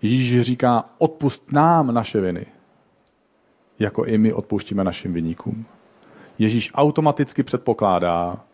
[0.03, 2.47] Ježíš říká, odpust nám naše viny,
[3.79, 5.67] jako i my odpouštíme našim viníkům.
[6.39, 8.45] Ježíš automaticky předpokládá,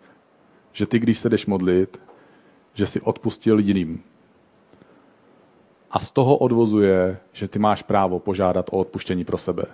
[0.73, 2.01] že ty, když se jdeš modlit,
[2.75, 4.03] že si odpustil jiným.
[5.90, 9.64] A z toho odvozuje, že ty máš právo požádat o odpuštění pro sebe.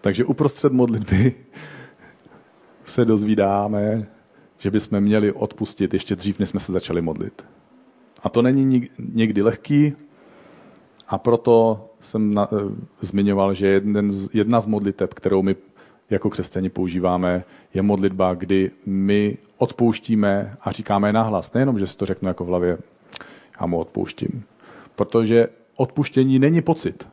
[0.00, 1.34] Takže uprostřed modlitby
[2.84, 4.06] se dozvídáme,
[4.58, 7.46] že bychom měli odpustit ještě dřív, než jsme se začali modlit.
[8.22, 9.96] A to není někdy lehký
[11.10, 12.56] a proto jsem na, e,
[13.00, 15.56] zmiňoval, že jeden z, jedna z modliteb, kterou my
[16.10, 17.44] jako křesťani používáme,
[17.74, 21.52] je modlitba, kdy my odpouštíme a říkáme nahlas.
[21.52, 22.78] Nejenom, že si to řeknu jako v hlavě,
[23.60, 24.44] já mu odpouštím.
[24.96, 27.08] Protože odpuštění není pocit.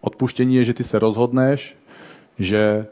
[0.00, 1.76] Odpuštění je, že ty se rozhodneš,
[2.38, 2.86] že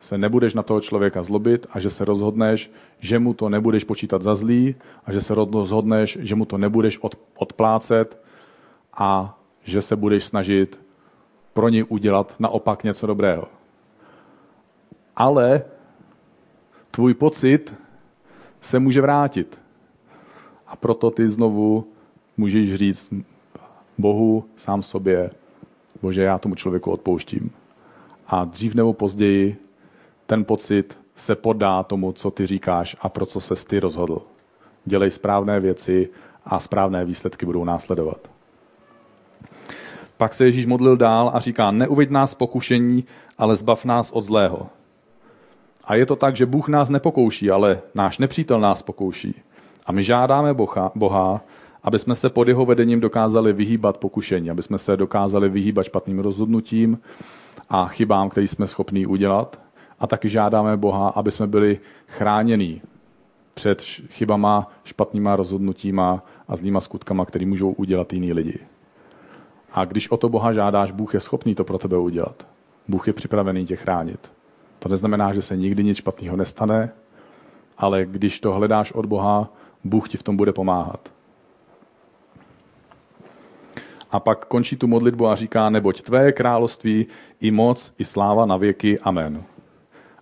[0.00, 4.22] se nebudeš na toho člověka zlobit a že se rozhodneš, že mu to nebudeš počítat
[4.22, 8.29] za zlý a že se rozhodneš, že mu to nebudeš od, odplácet
[8.94, 10.80] a že se budeš snažit
[11.52, 13.44] pro něj udělat naopak něco dobrého.
[15.16, 15.62] Ale
[16.90, 17.74] tvůj pocit
[18.60, 19.58] se může vrátit.
[20.66, 21.86] A proto ty znovu
[22.36, 23.12] můžeš říct
[23.98, 25.30] Bohu, sám sobě,
[26.02, 27.50] Bože, já tomu člověku odpouštím.
[28.26, 29.56] A dřív nebo později
[30.26, 34.22] ten pocit se podá tomu, co ty říkáš a pro co se ty rozhodl.
[34.84, 36.08] Dělej správné věci
[36.44, 38.29] a správné výsledky budou následovat.
[40.20, 43.04] Pak se Ježíš modlil dál a říká, neuveď nás pokušení,
[43.38, 44.66] ale zbav nás od zlého.
[45.84, 49.34] A je to tak, že Bůh nás nepokouší, ale náš nepřítel nás pokouší.
[49.86, 51.40] A my žádáme Boha, Boha
[51.82, 56.18] aby jsme se pod jeho vedením dokázali vyhýbat pokušení, aby jsme se dokázali vyhýbat špatným
[56.18, 56.98] rozhodnutím
[57.68, 59.60] a chybám, které jsme schopní udělat.
[60.00, 62.82] A taky žádáme Boha, aby jsme byli chráněni
[63.54, 68.58] před chybama, špatnýma rozhodnutíma a zlýma skutkama, které můžou udělat jiní lidi.
[69.72, 72.46] A když o to Boha žádáš, Bůh je schopný to pro tebe udělat.
[72.88, 74.32] Bůh je připravený tě chránit.
[74.78, 76.90] To neznamená, že se nikdy nic špatného nestane,
[77.78, 79.48] ale když to hledáš od Boha,
[79.84, 81.10] Bůh ti v tom bude pomáhat.
[84.10, 87.06] A pak končí tu modlitbu a říká, neboť tvé království
[87.40, 88.98] i moc, i sláva na věky.
[88.98, 89.42] Amen.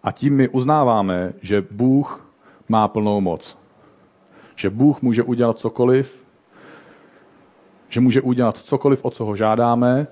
[0.02, 2.30] A tím my uznáváme, že Bůh
[2.68, 3.58] má plnou moc.
[4.56, 6.24] Že Bůh může udělat cokoliv,
[7.88, 10.06] že může udělat cokoliv, o co ho žádáme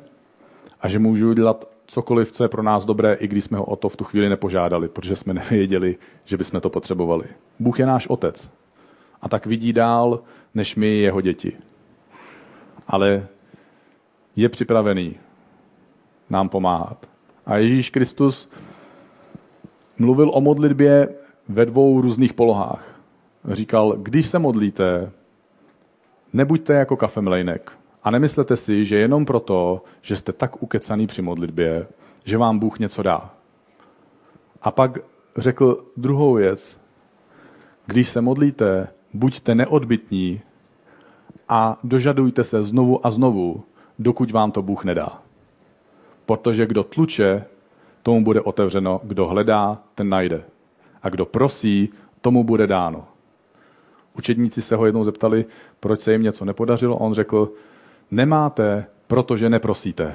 [0.81, 3.77] a že může udělat cokoliv, co je pro nás dobré, i když jsme ho o
[3.77, 7.25] to v tu chvíli nepožádali, protože jsme nevěděli, že bychom to potřebovali.
[7.59, 8.51] Bůh je náš otec
[9.23, 10.21] a tak vidí dál,
[10.55, 11.57] než my jeho děti.
[12.89, 13.27] Ale
[14.37, 15.17] je připravený
[16.31, 17.07] nám pomáhat.
[17.47, 18.51] A Ježíš Kristus
[19.99, 21.09] mluvil o modlitbě
[21.49, 23.01] ve dvou různých polohách.
[23.51, 25.13] Říkal, když se modlíte,
[26.37, 27.73] nebuďte jako kafemlejnek
[28.03, 31.87] a nemyslete si, že jenom proto, že jste tak ukecaný při modlitbě,
[32.25, 33.31] že vám Bůh něco dá.
[34.63, 34.99] A pak
[35.37, 36.81] řekl druhou věc.
[37.87, 40.41] Když se modlíte, buďte neodbitní
[41.49, 43.65] a dožadujte se znovu a znovu,
[43.99, 45.23] dokud vám to Bůh nedá.
[46.27, 47.45] Protože kdo tluče,
[48.03, 50.45] tomu bude otevřeno, kdo hledá, ten najde.
[51.03, 51.89] A kdo prosí,
[52.21, 53.16] tomu bude dáno.
[54.19, 55.45] Učedníci se ho jednou zeptali,
[55.81, 56.97] proč se jim něco nepodařilo.
[56.97, 57.53] On řekl,
[58.11, 60.15] nemáte, protože neprosíte.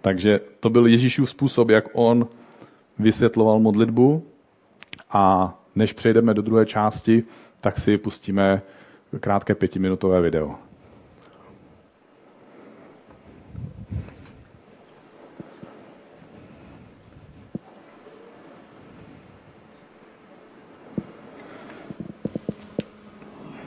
[0.00, 2.26] Takže to byl Ježíšův způsob, jak on
[2.98, 4.26] vysvětloval modlitbu.
[5.10, 7.24] A než přejdeme do druhé části,
[7.60, 8.62] tak si pustíme
[9.20, 10.54] krátké pětiminutové video.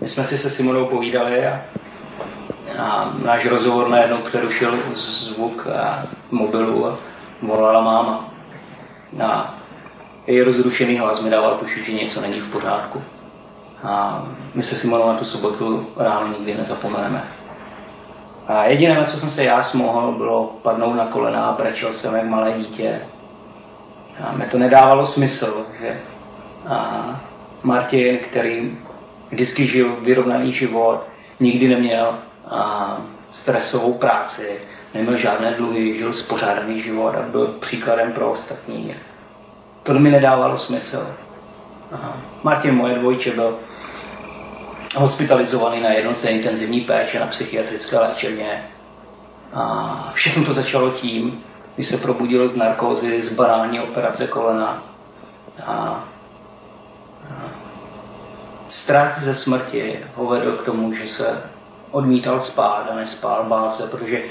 [0.05, 1.61] My jsme si se Simonou povídali a,
[2.79, 6.97] a náš rozhovor najednou přerušil zvuk a mobilu a
[7.41, 8.29] volala máma.
[9.23, 9.55] A
[10.27, 13.01] její rozrušený hlas mi dával tušit, že něco není v pořádku.
[13.83, 17.23] A my se Simonou na tu sobotu ráno nikdy nezapomeneme.
[18.47, 22.15] A jediné, na co jsem se já smohl, bylo padnout na kolena a brečel jsem
[22.15, 23.01] jak malé dítě.
[24.23, 25.99] A mi to nedávalo smysl, že
[26.67, 27.05] a
[27.63, 28.77] Martin, který
[29.35, 31.03] vždycky žil vyrovnaný život,
[31.39, 32.17] nikdy neměl
[32.47, 32.97] a,
[33.31, 34.59] stresovou práci,
[34.93, 38.95] neměl žádné dluhy, žil spořádaný život a byl příkladem pro ostatní.
[39.83, 41.15] To mi nedávalo smysl.
[41.91, 43.59] A Martin, moje dvojče, byl
[44.95, 48.63] hospitalizovaný na jednoce intenzivní péče na psychiatrické léčebně.
[49.53, 51.43] A všechno to začalo tím,
[51.75, 54.83] když se probudil z narkózy, z banální operace kolena.
[55.65, 56.03] A
[58.75, 61.43] strach ze smrti ho vedl k tomu, že se
[61.91, 64.23] odmítal spát a nespál, bál se, protože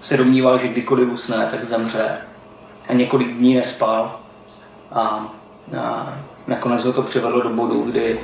[0.00, 2.16] se domníval, že kdykoliv usne, tak zemře.
[2.88, 4.20] A několik dní nespal
[4.92, 5.32] a,
[5.80, 6.14] a
[6.46, 8.20] nakonec ho to přivedlo do bodu, kdy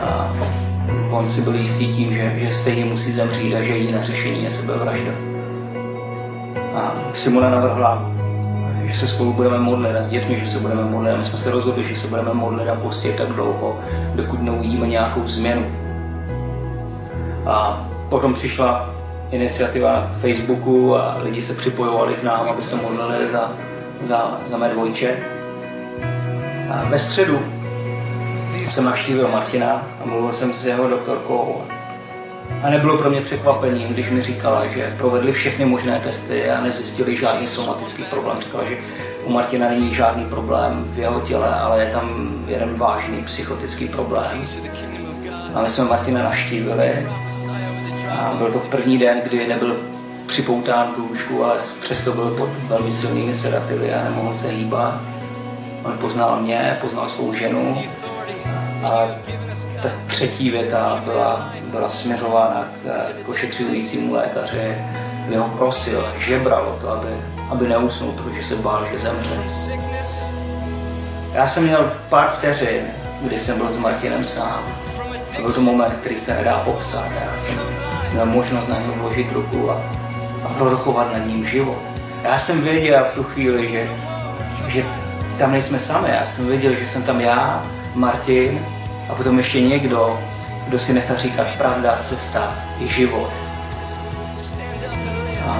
[0.00, 0.36] a,
[1.10, 4.50] on si byl jistý tím, že, že stejně musí zemřít a že jediné řešení je
[4.50, 5.12] sebevražda.
[6.74, 8.19] A Simona navrhla
[8.90, 11.12] že se spolu budeme modlit a s dětmi, že se budeme modlit.
[11.12, 13.78] A my jsme se rozhodli, že se budeme modlit a postit tak dlouho,
[14.14, 15.66] dokud neuvidíme nějakou změnu.
[17.46, 18.94] A potom přišla
[19.30, 23.52] iniciativa na Facebooku a lidi se připojovali k nám, aby se modlili za,
[24.02, 25.16] za, za mé dvojče.
[26.70, 27.38] A ve středu
[28.68, 31.62] jsem navštívil Martina a mluvil jsem s jeho doktorkou.
[32.62, 37.16] A nebylo pro mě překvapení, když mi říkala, že provedli všechny možné testy a nezjistili
[37.16, 38.40] žádný somatický problém.
[38.40, 38.76] Říkala, že
[39.24, 44.44] u Martina není žádný problém v jeho těle, ale je tam jeden vážný psychotický problém.
[45.54, 47.06] A my jsme Martina navštívili
[48.10, 49.76] a byl to první den, kdy nebyl
[50.26, 55.00] připoután k lůžku, ale přesto byl pod velmi silnými sedativy a nemohl se hýbat.
[55.84, 57.78] On poznal mě, poznal svou ženu
[58.82, 59.08] a
[59.82, 64.76] ta třetí věta byla, byla směřována k, ošetřujícímu lékaři,
[65.28, 67.08] mi ho prosil, žebral o to, aby,
[67.50, 69.42] aby neusnul, protože se bál, že zemře.
[71.32, 72.82] Já jsem měl pár vteřin,
[73.22, 74.62] kdy jsem byl s Martinem sám.
[75.36, 77.04] To byl to moment, který se nedá popsat.
[77.04, 77.58] Já jsem
[78.12, 79.74] měl možnost na něj vložit ruku a,
[80.44, 81.78] a prorokovat nad ním život.
[82.22, 83.88] Já jsem věděl v tu chvíli, že,
[84.68, 84.84] že
[85.38, 86.08] tam nejsme sami.
[86.08, 88.58] Já jsem věděl, že jsem tam já, Martin
[89.08, 90.18] a potom ještě někdo,
[90.68, 93.30] kdo si nechá říkat pravda, cesta i život.
[95.46, 95.58] A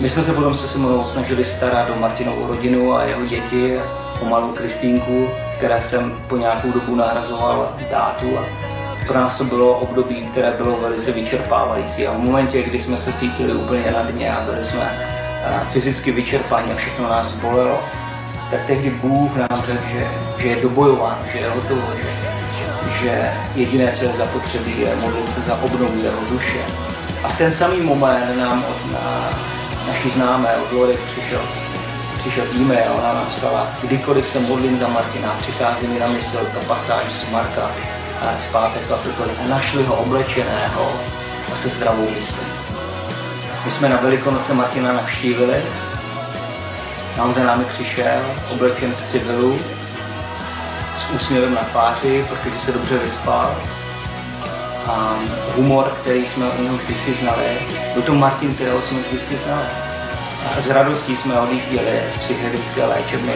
[0.00, 3.78] my jsme se potom se Simonou snažili starat o Martinovou rodinu a jeho děti,
[4.20, 8.44] o malou Kristýnku, které jsem po nějakou dobu nahrazoval dátu a
[9.06, 13.12] pro nás to bylo období, které bylo velice vyčerpávající a v momentě, kdy jsme se
[13.12, 14.98] cítili úplně na dně a byli jsme
[15.44, 17.84] eh, fyzicky vyčerpaní a všechno nás bolelo,
[18.50, 22.08] tak tehdy Bůh nám řekl, že, že je dobojován, že je hotovo, že,
[23.00, 26.58] že jediné, co je zapotřebí, je modlit se za obnovu jeho duše.
[27.24, 29.30] A v ten samý moment nám od na,
[29.88, 31.40] naší známé od Lorek přišel,
[32.18, 37.12] přišel e-mail, ona napsala, kdykoliv se modlím za Martina, přichází mi na mysl ta pasáž
[37.12, 37.70] z Marka
[38.38, 40.92] z kapitoly a našli ho oblečeného
[41.52, 42.46] a se zdravou myslí.
[43.64, 45.54] My jsme na Velikonoce Martina navštívili
[47.22, 48.20] on za námi přišel,
[48.52, 49.58] oblečen v civilu,
[51.00, 53.56] s úsměvem na tváři, protože se dobře vyspal.
[54.86, 55.14] A
[55.56, 57.44] humor, který jsme u něho vždycky znali,
[57.94, 59.66] byl to Martin, kterého jsme vždycky znali.
[60.58, 63.34] A s radostí jsme odjížděli z psychiatrické léčebny.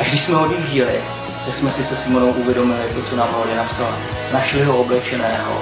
[0.00, 1.00] A když jsme odjížděli,
[1.46, 3.92] tak jsme si se Simonou uvědomili to, co nám Lori napsala.
[4.32, 5.52] Našli ho oblečeného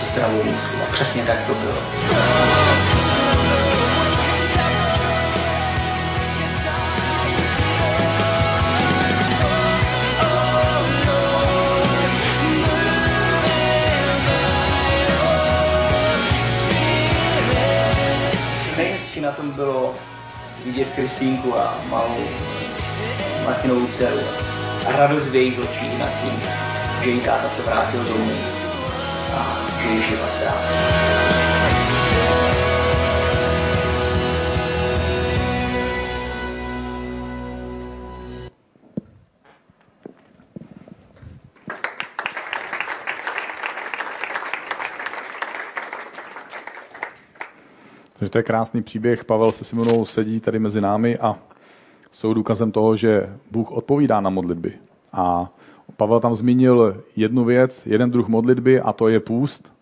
[0.00, 0.82] se zdravou myslí.
[0.88, 1.78] A přesně tak to bylo.
[19.26, 19.94] Na tom bylo
[20.64, 22.24] vidět Kristýnku a malou
[23.44, 24.20] Martinovou dceru
[24.86, 26.40] a radost v jejich očích nad tím,
[27.02, 28.32] že její táta se vrátil domů
[29.34, 32.45] a že je živa stále.
[48.26, 49.24] Takže to je krásný příběh.
[49.24, 51.36] Pavel se Simonou sedí tady mezi námi a
[52.10, 54.72] jsou důkazem toho, že Bůh odpovídá na modlitby.
[55.12, 55.52] A
[55.96, 59.72] Pavel tam zmínil jednu věc, jeden druh modlitby a to je půst.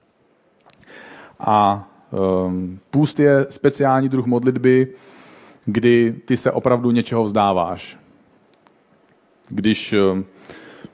[1.41, 1.89] A
[2.47, 4.89] um, půst je speciální druh modlitby,
[5.65, 7.99] kdy ty se opravdu něčeho vzdáváš.
[9.49, 10.25] Když um,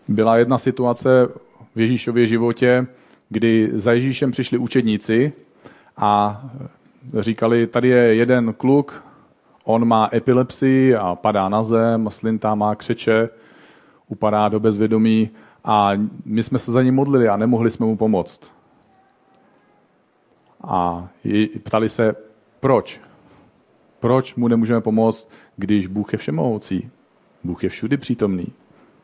[0.09, 1.29] byla jedna situace
[1.75, 2.87] v Ježíšově životě,
[3.29, 5.33] kdy za Ježíšem přišli učedníci
[5.97, 6.43] a
[7.19, 9.05] říkali, tady je jeden kluk,
[9.65, 13.29] On má epilepsii a padá na zem, slintá má křeče,
[14.09, 15.31] upadá do bezvědomí
[15.65, 15.91] a
[16.25, 18.41] my jsme se za ním modlili a nemohli jsme mu pomoct.
[20.65, 21.09] A
[21.65, 22.15] ptali se,
[22.61, 23.01] proč?
[24.01, 26.91] Proč mu nemůžeme pomoct, když Bůh je všemohoucí?
[27.45, 28.47] Bůh je všudy přítomný.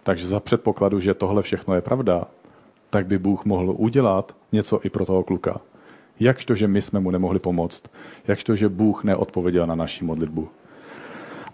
[0.03, 2.25] Takže za předpokladu, že tohle všechno je pravda,
[2.91, 5.61] tak by Bůh mohl udělat něco i pro toho kluka.
[6.21, 7.83] Jakž to, že my jsme mu nemohli pomoct?
[8.29, 10.49] Jakž to, že Bůh neodpověděl na naši modlitbu?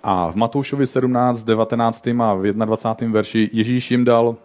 [0.02, 2.06] A v Matoušovi 17, 19.
[2.06, 3.12] a v 21.
[3.12, 4.36] verši Ježíš jim dal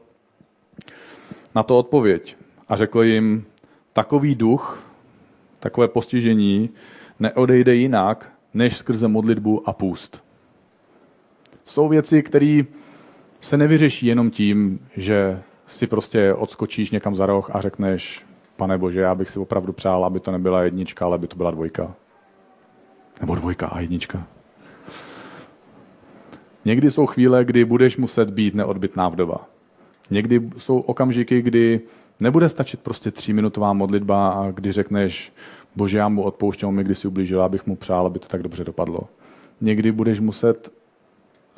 [1.56, 2.36] na to odpověď
[2.68, 3.46] a řekl jim,
[3.94, 4.84] takový duch,
[5.60, 6.70] takové postižení
[7.20, 10.24] neodejde jinak, než skrze modlitbu a půst.
[11.66, 12.62] Jsou věci, které
[13.42, 18.26] se nevyřeší jenom tím, že si prostě odskočíš někam za roh a řekneš,
[18.58, 21.52] pane Bože, já bych si opravdu přál, aby to nebyla jednička, ale aby to byla
[21.52, 21.94] dvojka.
[23.22, 24.28] Nebo dvojka a jednička.
[26.66, 29.48] Někdy jsou chvíle, kdy budeš muset být neodbitná vdova.
[30.10, 31.82] Někdy jsou okamžiky, kdy
[32.20, 35.34] nebude stačit prostě tříminutová modlitba a kdy řekneš,
[35.76, 38.64] bože, já mu odpouštěl mi, když si ublížil, abych mu přál, aby to tak dobře
[38.64, 39.00] dopadlo.
[39.62, 40.72] Někdy budeš muset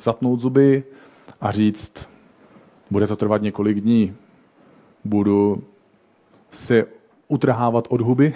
[0.02, 0.84] zatnout zuby
[1.40, 2.08] a říct,
[2.90, 4.14] bude to trvat několik dní,
[5.04, 5.62] budu
[6.50, 6.84] se
[7.28, 8.34] utrhávat od huby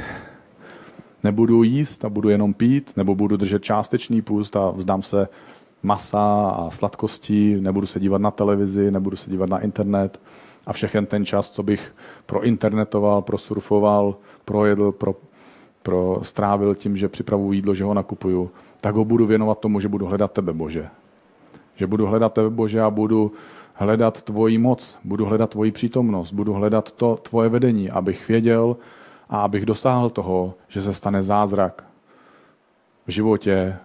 [1.25, 5.29] Nebudu jíst a budu jenom pít, nebo budu držet částečný půst a vzdám se
[5.83, 10.21] masa a sladkostí, nebudu se dívat na televizi, nebudu se dívat na internet
[10.67, 11.95] a všechen ten čas, co bych
[12.27, 15.15] prointernetoval, prosurfoval, projedl, pro,
[15.83, 18.51] pro strávil tím, že připravuji jídlo, že ho nakupuju,
[18.81, 20.89] tak ho budu věnovat tomu, že budu hledat tebe, Bože.
[21.77, 23.33] Že budu hledat tebe, Bože, a budu
[23.75, 28.77] hledat tvoji moc, budu hledat tvoji přítomnost, budu hledat to tvoje vedení, abych věděl
[29.29, 31.85] a abych dosáhl toho, že se stane zázrak
[33.07, 33.77] v životě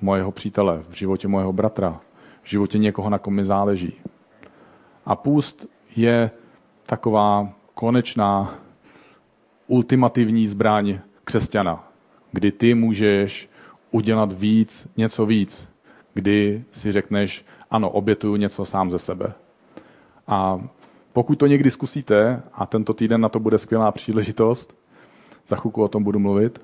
[0.00, 2.00] mojeho přítele, v životě mojeho bratra,
[2.42, 3.94] v životě někoho, na kom mi záleží.
[5.06, 6.30] A půst je
[6.86, 8.54] taková konečná,
[9.66, 11.88] ultimativní zbraň křesťana,
[12.32, 13.48] kdy ty můžeš
[13.90, 15.68] udělat víc, něco víc,
[16.14, 19.32] kdy si řekneš, ano, obětuju něco sám ze sebe.
[20.26, 20.60] A
[21.12, 24.74] pokud to někdy zkusíte, a tento týden na to bude skvělá příležitost,
[25.46, 26.62] za chvilku o tom budu mluvit,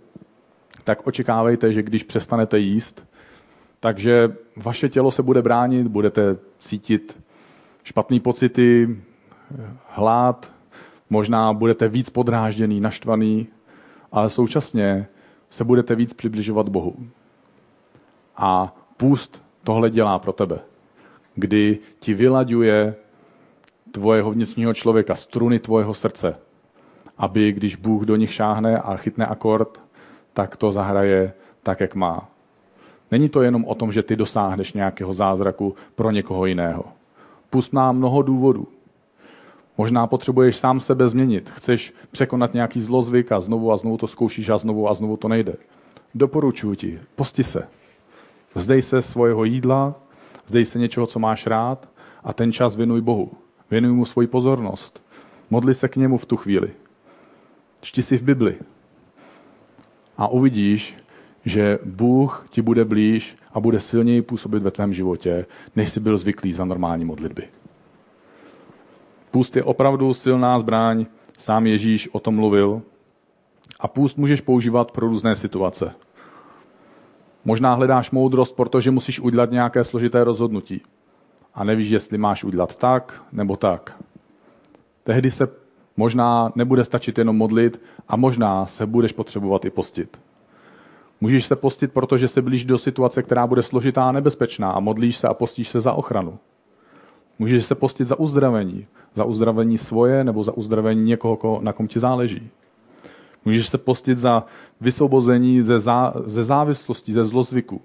[0.85, 3.07] tak očekávejte, že když přestanete jíst,
[3.81, 7.23] takže vaše tělo se bude bránit, budete cítit
[7.85, 8.97] špatné pocity,
[9.89, 10.53] hlad,
[11.11, 13.47] možná budete víc podrážděný, naštvaný,
[14.13, 15.07] ale současně
[15.51, 16.97] se budete víc přibližovat Bohu.
[18.37, 20.59] A půst tohle dělá pro tebe,
[21.37, 22.95] kdy ti vylaďuje
[23.93, 26.37] tvojeho vnitřního člověka, struny tvojeho srdce,
[27.19, 29.81] aby když Bůh do nich šáhne a chytne akord,
[30.33, 31.33] tak to zahraje
[31.63, 32.29] tak, jak má.
[33.11, 36.85] Není to jenom o tom, že ty dosáhneš nějakého zázraku pro někoho jiného.
[37.51, 38.69] Pust má mnoho důvodů.
[39.79, 41.51] Možná potřebuješ sám sebe změnit.
[41.51, 45.29] Chceš překonat nějaký zlozvyk a znovu a znovu to zkoušíš a znovu a znovu to
[45.29, 45.55] nejde.
[46.15, 47.69] Doporučuji ti, posti se.
[48.55, 49.95] Zdej se svého jídla,
[50.47, 51.89] zdej se něčeho, co máš rád
[52.25, 53.33] a ten čas věnuj Bohu.
[53.71, 55.03] Věnuj mu svoji pozornost.
[55.51, 56.71] Modli se k němu v tu chvíli.
[57.81, 58.57] Čti si v Bibli.
[60.17, 60.97] A uvidíš,
[61.45, 66.19] že Bůh ti bude blíž a bude silněji působit ve tvém životě, než jsi byl
[66.19, 67.49] zvyklý za normální modlitby.
[69.31, 71.07] Půst je opravdu silná zbraň,
[71.39, 72.83] sám Ježíš o tom mluvil.
[73.81, 75.95] A půst můžeš používat pro různé situace.
[77.47, 80.83] Možná hledáš moudrost, protože musíš udělat nějaké složité rozhodnutí.
[81.55, 83.97] A nevíš, jestli máš udělat tak nebo tak.
[85.05, 85.49] Tehdy se
[85.97, 90.21] možná nebude stačit jenom modlit a možná se budeš potřebovat i postit.
[91.21, 95.17] Můžeš se postit, protože se blíží do situace, která bude složitá a nebezpečná a modlíš
[95.17, 96.39] se a postíš se za ochranu.
[97.39, 98.87] Můžeš se postit za uzdravení.
[99.15, 102.51] Za uzdravení svoje nebo za uzdravení někoho, na kom ti záleží.
[103.47, 104.45] Můžeš se postit za
[104.81, 107.81] vysvobození ze, zá, ze závislosti, ze zlozvyku.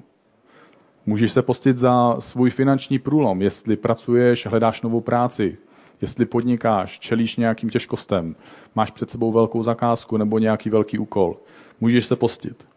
[1.05, 5.57] Můžeš se postit za svůj finanční průlom, jestli pracuješ, hledáš novou práci,
[6.01, 8.35] jestli podnikáš, čelíš nějakým těžkostem,
[8.75, 11.37] máš před sebou velkou zakázku nebo nějaký velký úkol.
[11.81, 12.67] Můžeš se postit.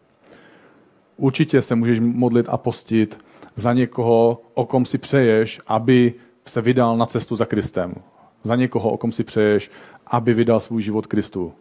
[1.17, 3.19] Určitě se můžeš modlit a postit
[3.55, 6.13] za někoho, o kom si přeješ, aby
[6.45, 7.95] se vydal na cestu za Kristem.
[8.43, 9.71] Za někoho, o kom si přeješ,
[10.07, 11.53] aby vydal svůj život Kristu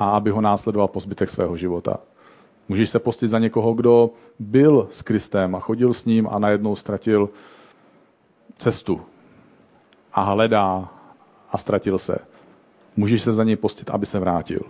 [0.00, 1.96] a aby ho následoval po zbytek svého života.
[2.68, 6.76] Můžeš se postit za někoho, kdo byl s Kristem a chodil s ním a najednou
[6.76, 7.30] ztratil
[8.58, 9.00] cestu
[10.12, 10.88] a hledá
[11.50, 12.18] a ztratil se.
[12.96, 14.60] Můžeš se za něj postit, aby se vrátil.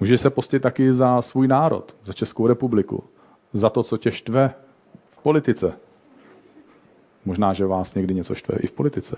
[0.00, 3.04] Můžeš se postit taky za svůj národ, za Českou republiku,
[3.52, 4.54] za to, co tě štve
[5.10, 5.72] v politice.
[7.24, 9.16] Možná, že vás někdy něco štve i v politice.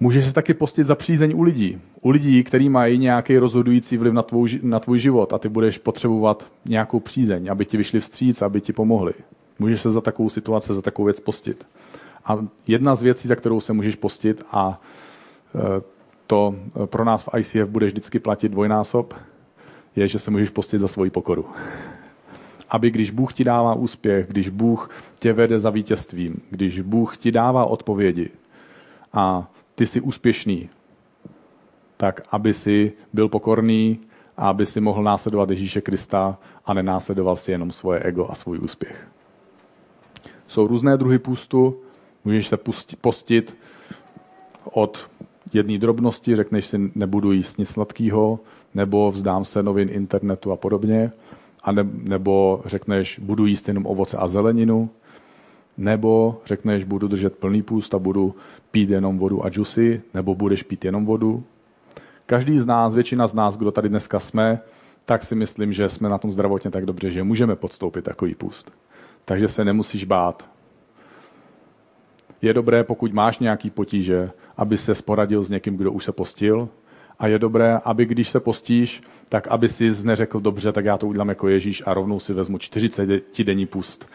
[0.00, 1.80] Můžeš se taky postit za přízeň u lidí.
[2.02, 5.78] U lidí, kteří mají nějaký rozhodující vliv na tvůj, na tvůj život a ty budeš
[5.78, 9.12] potřebovat nějakou přízeň, aby ti vyšli vstříc, aby ti pomohli.
[9.58, 11.66] Můžeš se za takovou situaci, za takovou věc postit.
[12.24, 14.80] A jedna z věcí, za kterou se můžeš postit a
[15.54, 15.82] e,
[16.26, 16.54] to
[16.86, 19.14] pro nás v ICF bude vždycky platit dvojnásob,
[19.96, 21.46] je, že se můžeš postit za svoji pokoru
[22.70, 27.32] aby když Bůh ti dává úspěch, když Bůh tě vede za vítězstvím, když Bůh ti
[27.32, 28.30] dává odpovědi
[29.12, 30.68] a ty jsi úspěšný,
[31.96, 34.00] tak aby si byl pokorný
[34.36, 38.58] a aby si mohl následovat Ježíše Krista a nenásledoval si jenom svoje ego a svůj
[38.58, 39.08] úspěch.
[40.46, 41.76] Jsou různé druhy půstu,
[42.24, 42.56] můžeš se
[43.00, 43.56] postit
[44.64, 45.10] od
[45.52, 48.40] jedné drobnosti, řekneš si, nebudu jíst nic sladkého,
[48.74, 51.10] nebo vzdám se novin internetu a podobně,
[51.62, 54.90] a ne, nebo řekneš, budu jíst jenom ovoce a zeleninu,
[55.76, 58.34] nebo řekneš, budu držet plný půst a budu
[58.70, 61.44] pít jenom vodu a džusy, nebo budeš pít jenom vodu.
[62.26, 64.60] Každý z nás, většina z nás, kdo tady dneska jsme,
[65.04, 68.72] tak si myslím, že jsme na tom zdravotně tak dobře, že můžeme podstoupit takový půst.
[69.24, 70.48] Takže se nemusíš bát.
[72.42, 76.68] Je dobré, pokud máš nějaký potíže, aby se sporadil s někým, kdo už se postil
[77.18, 81.06] A je dobré, aby když se postíš, tak aby si neřekl dobře, tak já to
[81.06, 84.08] udělám jako Ježíš a rovnou si vezmu 40 denní pust.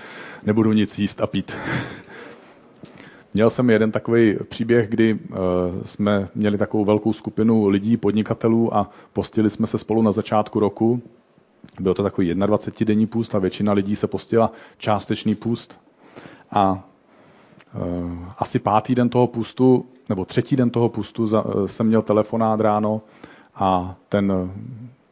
[0.45, 1.57] Nebudu nic jíst a pít.
[3.33, 5.37] Měl jsem jeden takový příběh, kdy uh,
[5.85, 11.01] jsme měli takovou velkou skupinu lidí, podnikatelů a postili jsme se spolu na začátku roku.
[11.79, 15.79] Byl to takový 21-denní půst a většina lidí se postila částečný půst.
[16.51, 16.89] A
[17.75, 22.59] uh, asi pátý den toho pustu, nebo třetí den toho pustu uh, jsem měl telefonát
[22.59, 23.01] ráno
[23.55, 24.51] a ten,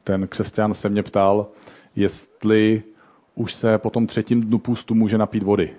[0.03, 1.47] ten křesťan se mě ptal,
[1.95, 2.83] jestli
[3.35, 5.71] už se po tom třetím dnu pustu může napít vody.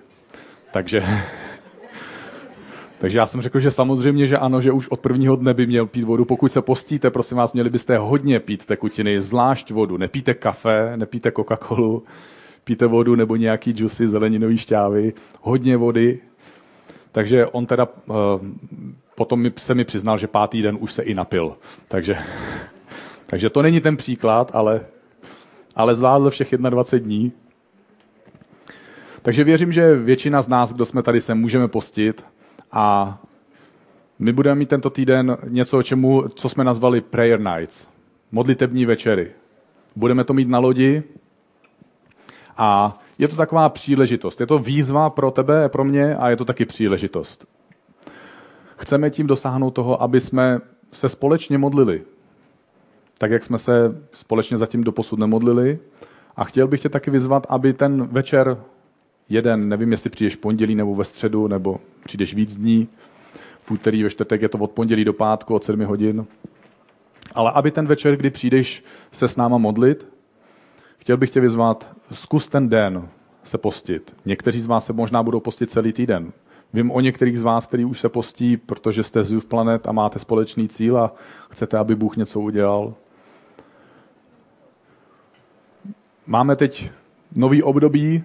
[0.73, 1.05] Takže
[2.99, 5.87] takže já jsem řekl, že samozřejmě, že ano, že už od prvního dne by měl
[5.87, 6.25] pít vodu.
[6.25, 9.97] Pokud se postíte, prosím vás, měli byste hodně pít tekutiny, zvlášť vodu.
[9.97, 12.03] Nepíte kafe, nepíte Coca-Colu,
[12.65, 16.21] píte vodu nebo nějaký džusy, zeleninový šťávy, hodně vody.
[17.13, 18.15] Takže on teda uh,
[19.15, 21.57] potom se mi přiznal, že pátý den už se i napil.
[21.89, 22.19] Takže,
[23.27, 24.87] takže to není ten příklad, ale,
[25.77, 27.33] ale zvládl všech 21 dní.
[29.23, 32.25] Takže věřím, že většina z nás, kdo jsme tady, se můžeme postit
[32.73, 33.19] a
[34.19, 37.89] my budeme mít tento týden něco, čemu, co jsme nazvali prayer nights,
[38.33, 39.31] modlitební večery.
[39.97, 41.03] Budeme to mít na lodi
[42.57, 44.41] a je to taková příležitost.
[44.41, 47.47] Je to výzva pro tebe, pro mě a je to taky příležitost.
[48.77, 50.59] Chceme tím dosáhnout toho, aby jsme
[50.93, 52.03] se společně modlili.
[53.19, 53.73] Tak, jak jsme se
[54.15, 55.79] společně zatím doposud nemodlili.
[56.37, 58.57] A chtěl bych tě taky vyzvat, aby ten večer
[59.29, 62.89] jeden, nevím, jestli přijdeš pondělí nebo ve středu, nebo přijdeš víc dní.
[63.63, 66.27] V úterý, ve čtvrtek je to od pondělí do pátku od 7 hodin.
[67.35, 70.07] Ale aby ten večer, kdy přijdeš se s náma modlit,
[71.01, 73.09] chtěl bych tě vyzvat, zkus ten den
[73.43, 74.17] se postit.
[74.25, 76.33] Někteří z vás se možná budou postit celý týden.
[76.73, 80.19] Vím o některých z vás, kteří už se postí, protože jste z Planet a máte
[80.19, 81.15] společný cíl a
[81.51, 82.95] chcete, aby Bůh něco udělal.
[86.27, 86.91] Máme teď
[87.35, 88.25] nový období,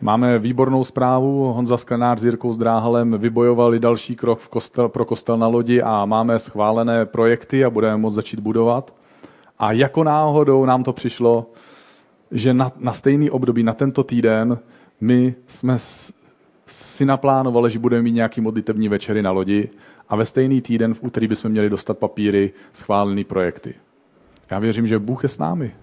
[0.00, 1.52] Máme výbornou zprávu.
[1.52, 6.04] Honza Sklenář s Jirkou Zdráhalem vybojovali další krok v kostel, pro kostel na lodi a
[6.04, 8.95] máme schválené projekty a budeme moct začít budovat.
[9.58, 11.50] A jako náhodou nám to přišlo,
[12.30, 14.58] že na, na stejný období, na tento týden,
[15.00, 15.76] my jsme
[16.66, 19.68] si naplánovali, že budeme mít nějaký modlitevní večery na lodi
[20.08, 23.74] a ve stejný týden v úterý bychom měli dostat papíry, schválené projekty.
[24.50, 25.74] Já věřím, že Bůh je s námi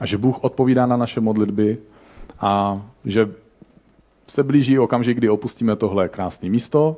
[0.00, 1.78] a že Bůh odpovídá na naše modlitby
[2.40, 3.30] a že
[4.28, 6.96] se blíží okamžik, kdy opustíme tohle krásné místo,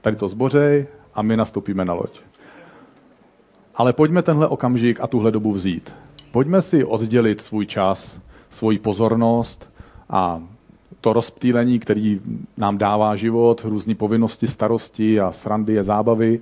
[0.00, 2.22] tady to zbořej a my nastoupíme na loď.
[3.80, 5.94] Ale pojďme tenhle okamžik a tuhle dobu vzít.
[6.32, 8.20] Pojďme si oddělit svůj čas,
[8.50, 9.70] svoji pozornost
[10.10, 10.42] a
[11.00, 12.20] to rozptýlení, který
[12.56, 16.40] nám dává život, různé povinnosti, starosti a srandy a zábavy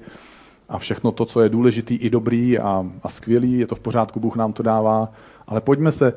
[0.69, 4.21] a všechno to, co je důležitý i dobrý a, a skvělý, je to v pořádku,
[4.21, 5.13] Bůh nám to dává,
[5.47, 6.13] ale pojďme se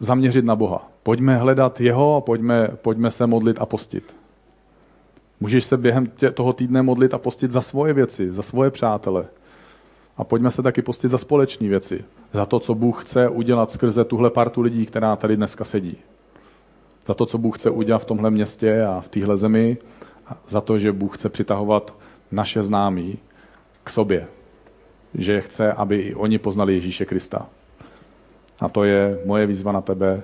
[0.00, 0.88] zaměřit na Boha.
[1.02, 4.16] Pojďme hledat Jeho a pojďme, pojďme se modlit a postit.
[5.40, 9.26] Můžeš se během tě, toho týdne modlit a postit za svoje věci, za svoje přátele.
[10.16, 12.04] A pojďme se taky postit za společné věci.
[12.32, 15.96] Za to, co Bůh chce udělat skrze tuhle partu lidí, která tady dneska sedí.
[17.06, 19.76] Za to, co Bůh chce udělat v tomhle městě a v téhle zemi.
[20.26, 21.94] A za to, že Bůh chce přitahovat
[22.32, 23.18] naše známí
[23.84, 24.26] k sobě.
[25.14, 27.46] Že chce, aby i oni poznali Ježíše Krista.
[28.60, 30.22] A to je moje výzva na tebe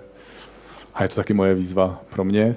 [0.94, 2.56] a je to taky moje výzva pro mě,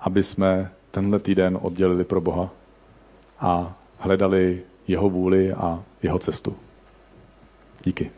[0.00, 2.50] aby jsme tenhle týden oddělili pro Boha
[3.40, 6.56] a hledali jeho vůli a jeho cestu.
[7.84, 8.10] Díky.